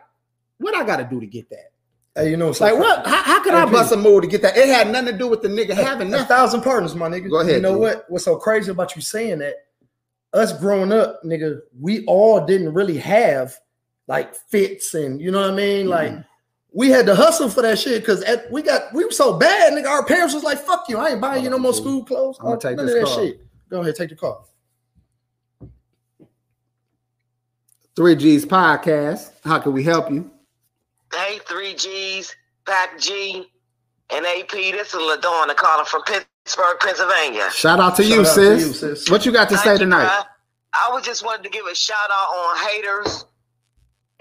[0.58, 1.72] what I gotta do to get that?
[2.16, 3.08] Hey, you know, It's like what?
[3.08, 4.58] How, how could I bust a move to get that?
[4.58, 7.30] It had nothing to do with the nigga having A thousand partners, my nigga.
[7.30, 7.80] Go ahead, You know G.
[7.80, 8.06] what?
[8.10, 9.56] What's so crazy about you saying that?
[10.34, 13.58] Us growing up, nigga, we all didn't really have
[14.08, 15.88] like fits and you know what I mean?
[15.88, 16.22] Like mm-hmm.
[16.74, 19.88] We had to hustle for that shit because we got we were so bad, nigga.
[19.88, 22.46] Our parents was like, "Fuck you, I ain't buying you no more school clothes." I'm
[22.48, 23.26] gonna take None this of that call.
[23.26, 23.46] shit.
[23.70, 24.48] Go ahead, take the call.
[27.96, 29.32] Three G's podcast.
[29.44, 30.32] How can we help you?
[31.14, 32.34] Hey, 3Gs,
[32.66, 33.46] Pac G,
[34.10, 34.52] and AP.
[34.52, 37.50] This is LaDonna calling from Pittsburgh, Pennsylvania.
[37.52, 38.62] Shout out to, Shout you, out to sis.
[38.68, 39.10] you, sis.
[39.10, 40.08] What you got to say Thank you, tonight?
[40.08, 40.26] bruh.
[40.74, 43.26] I was just wanted to give a shout out on haters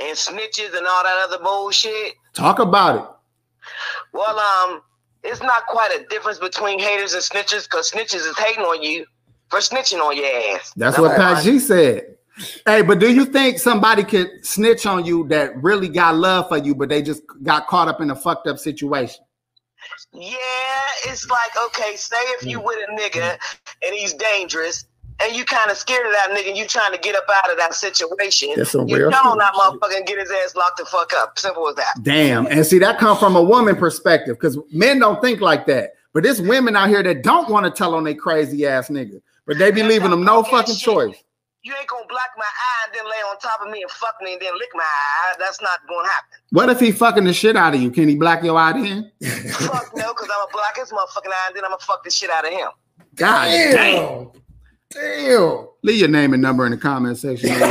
[0.01, 2.15] and snitches and all that other bullshit.
[2.33, 3.05] Talk about it.
[4.13, 4.83] Well, um,
[5.23, 9.05] it's not quite a difference between haters and snitches because snitches is hating on you
[9.49, 10.27] for snitching on your
[10.57, 10.73] ass.
[10.77, 12.17] That's what Pac G said.
[12.65, 16.57] Hey, but do you think somebody could snitch on you that really got love for
[16.57, 19.23] you, but they just got caught up in a fucked up situation?
[20.13, 20.31] Yeah,
[21.07, 22.51] it's like okay, say if Mm.
[22.51, 23.39] you with a nigga
[23.83, 24.85] and he's dangerous,
[25.23, 27.59] and you kind of scared of that nigga, you trying to get up out of
[27.59, 28.51] that situation.
[28.57, 29.81] That's some you real know that shit.
[29.81, 31.39] motherfucker get his ass locked the fuck up.
[31.39, 31.95] Simple as that.
[32.03, 32.47] Damn.
[32.47, 35.93] And see, that come from a woman perspective because men don't think like that.
[36.13, 39.21] But there's women out here that don't want to tell on their crazy ass nigga,
[39.47, 40.85] but they be leaving them no fucking shit.
[40.85, 41.17] choice.
[41.63, 44.15] You ain't gonna block my eye and then lay on top of me and fuck
[44.23, 45.35] me and then lick my eye.
[45.39, 46.39] That's not gonna happen.
[46.53, 47.91] What if he fucking the shit out of you?
[47.91, 49.13] Can he block your eye then?
[49.53, 52.11] fuck no, because I'm gonna black his motherfucking eye and then I'm gonna fuck the
[52.11, 52.71] shit out of him.
[53.15, 53.75] God damn.
[53.77, 54.31] Damn.
[54.91, 55.69] Damn.
[55.83, 57.49] Leave your name and number in the comment section.
[57.51, 57.69] Thanks,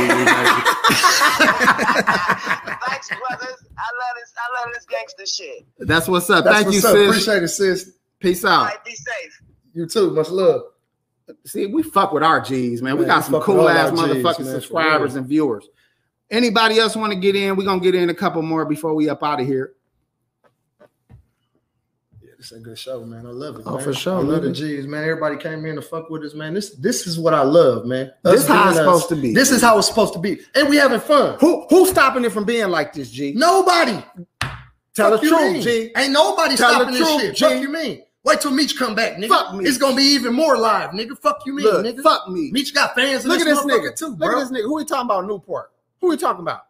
[3.08, 3.64] brothers.
[3.78, 4.32] I love this.
[4.36, 5.66] I love this gangster shit.
[5.78, 6.44] That's what's up.
[6.44, 6.92] That's Thank you, what's up.
[6.92, 7.08] sis.
[7.08, 7.92] Appreciate it, sis.
[8.18, 8.64] Peace out.
[8.64, 9.42] right, be safe.
[9.74, 10.10] You too.
[10.10, 10.62] Much love.
[11.44, 12.98] See, we fuck with our G's, man.
[12.98, 15.68] We got we some cool ass our Gs, motherfucking subscribers and viewers.
[16.30, 17.56] Anybody else want to get in?
[17.56, 19.74] We're gonna get in a couple more before we up out of here.
[22.40, 23.26] Is a good show, man.
[23.26, 23.62] I love it.
[23.66, 23.84] Oh, man.
[23.84, 24.54] for sure, I love the man.
[24.54, 25.02] G's, man.
[25.02, 26.54] Everybody came in to fuck with us, man.
[26.54, 28.10] This this is what I love, man.
[28.24, 28.84] This Us how it's us.
[28.84, 29.34] supposed to be.
[29.34, 31.36] This is how it's supposed to be, and we having fun.
[31.40, 33.34] Who who's stopping it from being like this, G?
[33.36, 34.02] Nobody.
[34.94, 35.62] Tell Fuck the truth, mean?
[35.62, 35.92] G.
[35.94, 37.36] Ain't nobody Tell stopping this truth, shit.
[37.36, 37.44] G.
[37.44, 38.02] Fuck you mean?
[38.24, 39.28] Wait till Meech come back, nigga.
[39.28, 39.66] Fuck me.
[39.66, 41.18] It's gonna be even more live, nigga.
[41.18, 42.02] Fuck you mean, Look, nigga.
[42.02, 42.50] fuck me.
[42.52, 44.40] Meech got fans in Look at this nigga too, Look bro.
[44.40, 44.64] at this nigga.
[44.64, 45.26] Who he talking about?
[45.26, 45.72] Newport.
[46.00, 46.62] Who he talking about?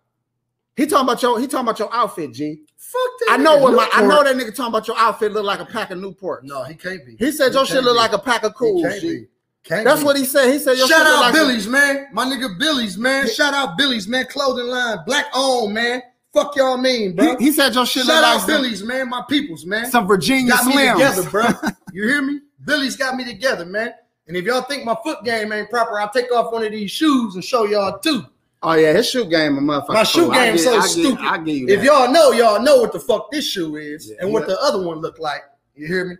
[0.76, 1.38] He talking about your.
[1.40, 2.62] He talking about your outfit, G.
[2.76, 3.26] Fuck that.
[3.32, 3.88] I know what my.
[3.92, 6.44] I know that nigga talking about your outfit look like a pack of Newport.
[6.44, 7.16] No, he can't be.
[7.18, 7.98] He said your shit look be.
[7.98, 8.82] like a pack of cool.
[8.82, 9.08] can't G.
[9.20, 9.26] be.
[9.62, 10.06] Can't That's be.
[10.06, 10.50] what he said.
[10.52, 12.06] He said your Shout shit out like a- Billy's, man.
[12.12, 13.28] My nigga Billy's, man.
[13.28, 14.24] Shout out Billy's, man.
[14.26, 16.02] Clothing line, black owned, man.
[16.32, 17.36] Fuck y'all mean, bro.
[17.36, 19.10] He, he said your shit Shout look out like Billy's, man.
[19.10, 19.90] My peoples, man.
[19.90, 20.92] some Virginia got me Slims.
[20.94, 21.44] together, bro.
[21.92, 22.40] You hear me?
[22.64, 23.92] Billy's got me together, man.
[24.28, 26.90] And if y'all think my foot game ain't proper, I'll take off one of these
[26.90, 28.24] shoes and show y'all too.
[28.62, 29.94] Oh yeah, his shoe game, a motherfucker.
[29.94, 30.34] My shoe oh, cool.
[30.34, 31.24] Game get- so I get- stupid.
[31.24, 34.16] I give you If y'all know, y'all know what the fuck this shoe is Yeah,
[34.20, 34.54] and what yeah.
[34.54, 35.42] the other one look like.
[35.74, 36.16] You hear me?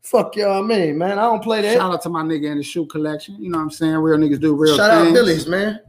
[0.00, 1.18] Fuck y'all mean, man.
[1.18, 1.76] I don't play that.
[1.78, 3.36] Shout out to my nigga in the shoe collection.
[3.40, 3.94] You know what I'm saying?
[3.96, 5.08] Real niggas do real Shout things.
[5.08, 5.80] out Billy's, man.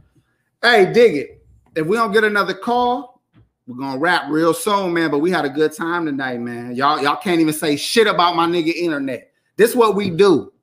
[0.61, 1.45] Hey, dig it.
[1.75, 3.21] If we don't get another call,
[3.67, 5.09] we're gonna wrap real soon, man.
[5.11, 6.75] But we had a good time tonight, man.
[6.75, 9.31] Y'all, y'all can't even say shit about my nigga internet.
[9.57, 10.53] This what we do.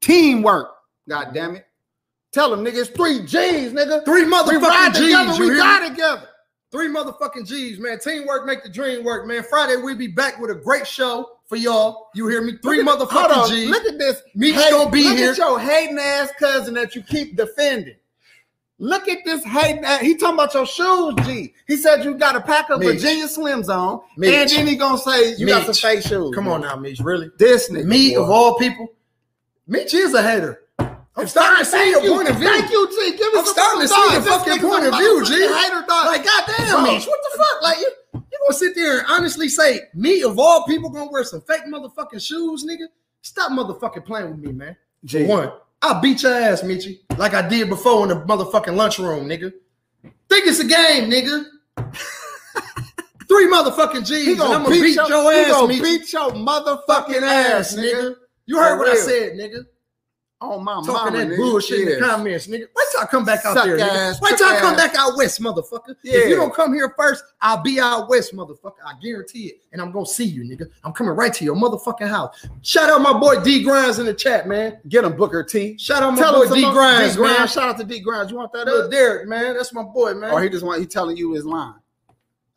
[0.00, 0.70] Teamwork.
[1.08, 1.66] God damn it.
[2.32, 4.04] Tell them it's three G's, nigga.
[4.04, 5.02] Three motherfucking We ride G's.
[5.04, 6.28] together, we die together.
[6.70, 7.98] Three motherfucking G's, man.
[7.98, 9.42] Teamwork make the dream work, man.
[9.42, 12.10] Friday we'll be back with a great show for y'all.
[12.14, 12.56] You hear me?
[12.62, 13.70] Three Look at- motherfucking G's.
[13.70, 14.22] Look at this.
[14.36, 15.32] Meech hate- gonna be look here.
[15.32, 17.96] at your hating ass cousin that you keep defending.
[18.78, 20.00] Look at this hating ass.
[20.00, 21.52] He talking about your shoes, G.
[21.66, 23.00] He said you got a pack of Meech.
[23.00, 24.32] Virginia Slims on, Meech.
[24.32, 26.32] and then he gonna say you got some fake shoes.
[26.34, 27.00] Come on now, Meech.
[27.00, 27.30] Really?
[27.36, 27.84] This nigga.
[27.84, 28.22] Me boy.
[28.22, 28.92] of all people,
[29.66, 30.62] Meech is a hater.
[31.16, 32.14] I'm starting to see your you.
[32.14, 32.48] point of view.
[32.48, 33.10] Thank you, G.
[33.16, 35.32] Give me I'm some starting to see your fucking point of view, G.
[35.34, 36.06] Hater dog.
[36.06, 36.84] Like, goddamn.
[36.84, 37.62] Meech, what the fuck?
[37.62, 41.24] Like, you, you gonna sit there and honestly say, me of all people gonna wear
[41.24, 42.86] some fake motherfucking shoes, nigga?
[43.22, 44.76] Stop motherfucking playing with me, man.
[45.04, 45.26] G.
[45.26, 45.52] One,
[45.82, 49.52] I'll beat your ass, Michi, like I did before in the motherfucking lunchroom, nigga.
[50.28, 51.44] Think it's a game, nigga.
[53.28, 55.82] Three motherfucking G's, He gonna I'm gonna beat, your, he ass, gonna Michi.
[55.82, 58.14] beat your motherfucking ass, nigga.
[58.46, 59.64] You heard what I said, nigga.
[60.42, 61.36] Oh my Talking mama, that nigga.
[61.36, 62.60] bullshit in the comments, nigga.
[62.74, 64.22] Wait till I come back out Suck there, ass, nigga.
[64.22, 65.94] Wait till I come back out west, motherfucker.
[66.02, 66.18] Yeah.
[66.20, 68.80] If you don't come here first, I'll be out west, motherfucker.
[68.86, 69.60] I guarantee it.
[69.72, 70.70] And I'm gonna see you, nigga.
[70.82, 72.46] I'm coming right to your motherfucking house.
[72.62, 74.78] Shout out my boy D Grinds in the chat, man.
[74.88, 75.76] Get him, Booker T.
[75.76, 77.38] Shout out my Tell boy D Grinds, D Grimes.
[77.38, 77.48] man.
[77.48, 78.30] Shout out to D Grimes.
[78.30, 78.90] You want that Little up?
[78.90, 79.54] Derek, man.
[79.54, 80.30] That's my boy, man.
[80.32, 81.74] Or he just want he telling you his line.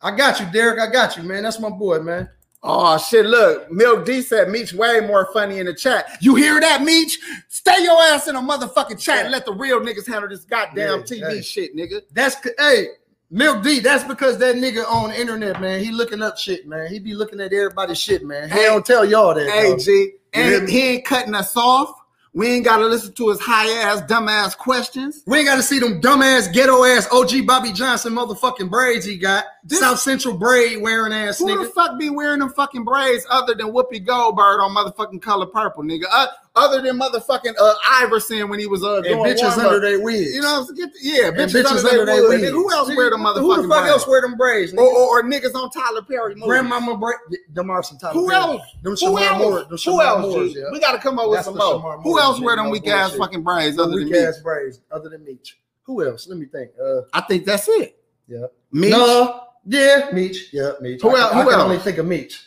[0.00, 0.80] I got you, Derek.
[0.80, 1.42] I got you, man.
[1.42, 2.30] That's my boy, man.
[2.66, 3.26] Oh shit!
[3.26, 6.16] Look, Milk D said Meech way more funny in the chat.
[6.22, 7.18] You hear that, Meech?
[7.48, 11.00] Stay your ass in a motherfucking chat and let the real niggas handle this goddamn
[11.00, 11.42] Yeah, TV hey.
[11.42, 12.00] shit, nigga.
[12.12, 12.86] That's hey,
[13.30, 13.80] Milk D.
[13.80, 15.84] That's because that nigga on the internet, man.
[15.84, 16.90] He looking up shit, man.
[16.90, 18.48] He be looking at everybody's shit, man.
[18.48, 18.64] He Hey.
[18.64, 19.50] don't tell y'all that.
[19.50, 19.76] Hey, though.
[19.76, 21.90] G, and he ain't cutting us off.
[22.36, 25.22] We ain't gotta listen to his high ass, dumb ass questions.
[25.24, 29.06] We ain't got to see them dumb ass, ghetto ass OG Bobby Johnson motherfucking braids
[29.06, 29.44] he got.
[29.62, 31.62] This- South Central braid wearing ass Who nigga.
[31.62, 35.84] the fuck be wearing them fucking braids other than Whoopi Goldberg on motherfucking color purple,
[35.84, 36.04] nigga?
[36.10, 36.26] Uh,
[36.56, 39.58] other than motherfucking uh, Iverson when he was uh, and doing bitches warm-up.
[39.66, 40.34] under their wigs.
[40.34, 40.90] You know, what I'm saying?
[41.02, 42.48] Yeah, And bitches, under, their wigs.
[42.50, 43.88] Who else wear them motherfucking Who the fuck braids?
[43.90, 44.72] else wear them braids?
[44.74, 46.46] Or, or, or niggas on Tyler Perry movies.
[46.46, 47.16] Grandmama braid.
[47.52, 48.40] Them are some Tyler Who Perry.
[48.40, 48.62] else?
[48.82, 49.38] Them Who else?
[49.38, 49.64] Moore.
[49.64, 50.20] Them Who else?
[50.22, 50.62] Moores, yeah.
[50.72, 52.00] We got to come up with That's some more.
[52.02, 54.18] Who else wear them weak ass fucking braids other than weak me?
[54.18, 55.58] ass braids other than Meech.
[55.82, 56.28] Who else?
[56.28, 56.70] Let me think.
[56.82, 57.98] Uh, I think that's it.
[58.28, 58.46] yeah.
[58.72, 58.90] Me.
[58.90, 59.40] No.
[59.66, 60.50] Yeah, Meech.
[60.52, 61.00] Yeah, Meech.
[61.02, 61.62] Who I, else- I who can else?
[61.64, 62.40] only think of Meech.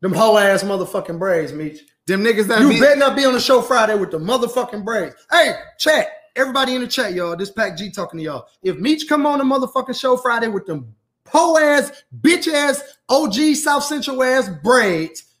[0.00, 1.80] Them whole ass motherfucking braids, Meech.
[2.06, 4.84] Them niggas that You be, better not be on the show Friday with the motherfucking
[4.84, 5.14] braids.
[5.30, 6.08] Hey, chat.
[6.34, 7.36] Everybody in the chat, y'all.
[7.36, 8.46] This Pac G talking to y'all.
[8.62, 10.94] If Meech come on the motherfucking show Friday with them
[11.24, 15.31] po ass, bitch ass, OG South Central ass braids,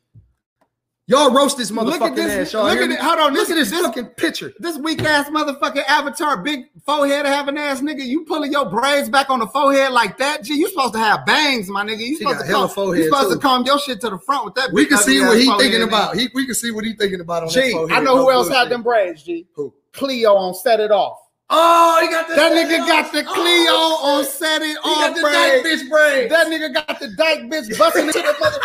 [1.12, 2.48] y'all roast this Look at this.
[2.48, 2.52] ass.
[2.52, 2.98] Y'all Look at it.
[2.98, 3.34] Hold on.
[3.34, 4.52] Look at this this fucking picture.
[4.58, 8.04] this weak ass motherfucking avatar, big forehead having ass nigga.
[8.04, 10.42] You pulling your braids back on the forehead like that?
[10.42, 11.98] Gee, you supposed to have bangs, my nigga.
[11.98, 13.34] You supposed to hella comb, forehead, you supposed too.
[13.36, 14.72] to comb your shit to the front with that.
[14.72, 16.16] We can see what he thinking about.
[16.16, 17.98] He, we can see what he thinking about on that Gee, forehead.
[17.98, 19.22] I know who else had them braids.
[19.22, 19.46] G.
[19.54, 19.72] Who?
[19.92, 21.18] Cleo on set it off.
[21.54, 24.74] Oh, he got the, That nigga got the Oh, Cleo oh, on set it He
[24.78, 25.36] off got the braids.
[25.36, 26.30] dyke bitch braids.
[26.32, 28.58] That nigga got the dyke bitch busting into the mother.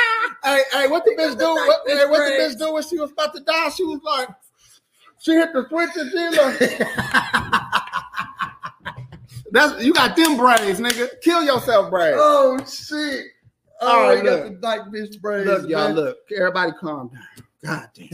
[0.44, 1.44] hey, hey, what the He bitch do?
[1.54, 3.68] What, bitch hey, what the bitch do when she was about to die?
[3.70, 4.28] She was like,
[5.18, 6.90] she hit the switch and she like,
[9.52, 11.08] that's you got them braids, nigga.
[11.22, 12.16] Kill yourself, braids.
[12.18, 13.26] oh shit.
[13.82, 14.44] Oh, All right, got look.
[14.44, 15.46] the dyke bitch braids.
[15.46, 15.94] look, y'all, man.
[15.96, 16.16] look.
[16.36, 17.22] Everybody calm down.
[17.64, 18.08] God damn.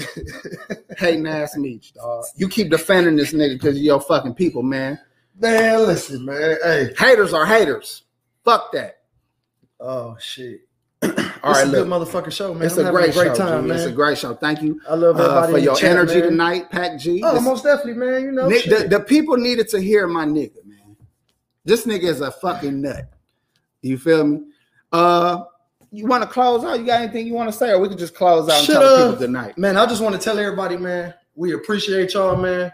[0.98, 2.24] Hating ass meat, dog.
[2.34, 4.98] You keep defending this nigga because you're fucking people, man.
[5.38, 6.56] Man, listen, man.
[6.62, 6.92] Hey.
[6.98, 8.02] Haters are haters.
[8.44, 8.98] Fuck that.
[9.78, 10.62] Oh shit.
[11.02, 12.08] All It's right, a good look.
[12.08, 12.64] motherfucking show, man.
[12.64, 13.68] It's I'm a having great, show, time, G.
[13.68, 13.76] man.
[13.76, 14.34] It's a great show.
[14.34, 16.30] Thank you I love uh, everybody for your chat, energy man.
[16.30, 17.22] tonight, Pac G.
[17.22, 18.22] Oh, This- most definitely, man.
[18.22, 20.96] You know, the, the people needed to hear my nigga, man.
[21.64, 23.12] This nigga is a fucking nut.
[23.82, 24.40] You feel me?
[24.90, 25.44] Uh,
[25.96, 26.78] you want to close out?
[26.78, 28.76] You got anything you want to say, or we can just close out and Shut
[28.76, 28.98] tell up.
[29.12, 29.56] people good night?
[29.58, 32.72] man, I just want to tell everybody, man, we appreciate y'all, man.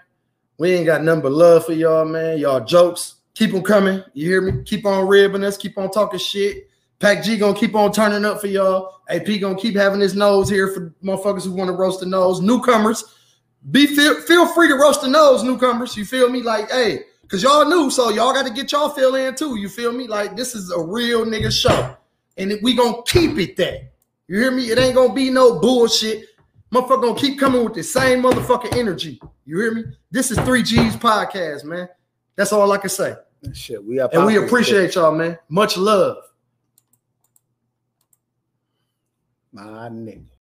[0.58, 2.38] We ain't got nothing but love for y'all, man.
[2.38, 4.02] Y'all jokes, keep them coming.
[4.14, 4.62] You hear me?
[4.64, 6.68] Keep on ribbing us, keep on talking shit.
[7.00, 9.00] Pac G gonna keep on turning up for y'all.
[9.08, 12.40] AP gonna keep having his nose here for motherfuckers who want to roast the nose.
[12.40, 13.02] Newcomers,
[13.72, 15.96] be feel, feel free to roast the nose, newcomers.
[15.96, 16.42] You feel me?
[16.42, 19.56] Like, hey, cause y'all new, so y'all got to get y'all feel in too.
[19.56, 20.06] You feel me?
[20.06, 21.96] Like, this is a real nigga show,
[22.36, 23.92] and we gonna keep it that.
[24.28, 24.70] You hear me?
[24.70, 26.26] It ain't gonna be no bullshit.
[26.72, 29.20] Motherfucker gonna keep coming with the same motherfucking energy.
[29.44, 29.84] You hear me?
[30.10, 31.88] This is 3G's podcast, man.
[32.36, 33.14] That's all I can say.
[33.52, 35.38] Shit, we And we appreciate y'all, man.
[35.48, 36.16] Much love.
[39.52, 40.24] my nigga.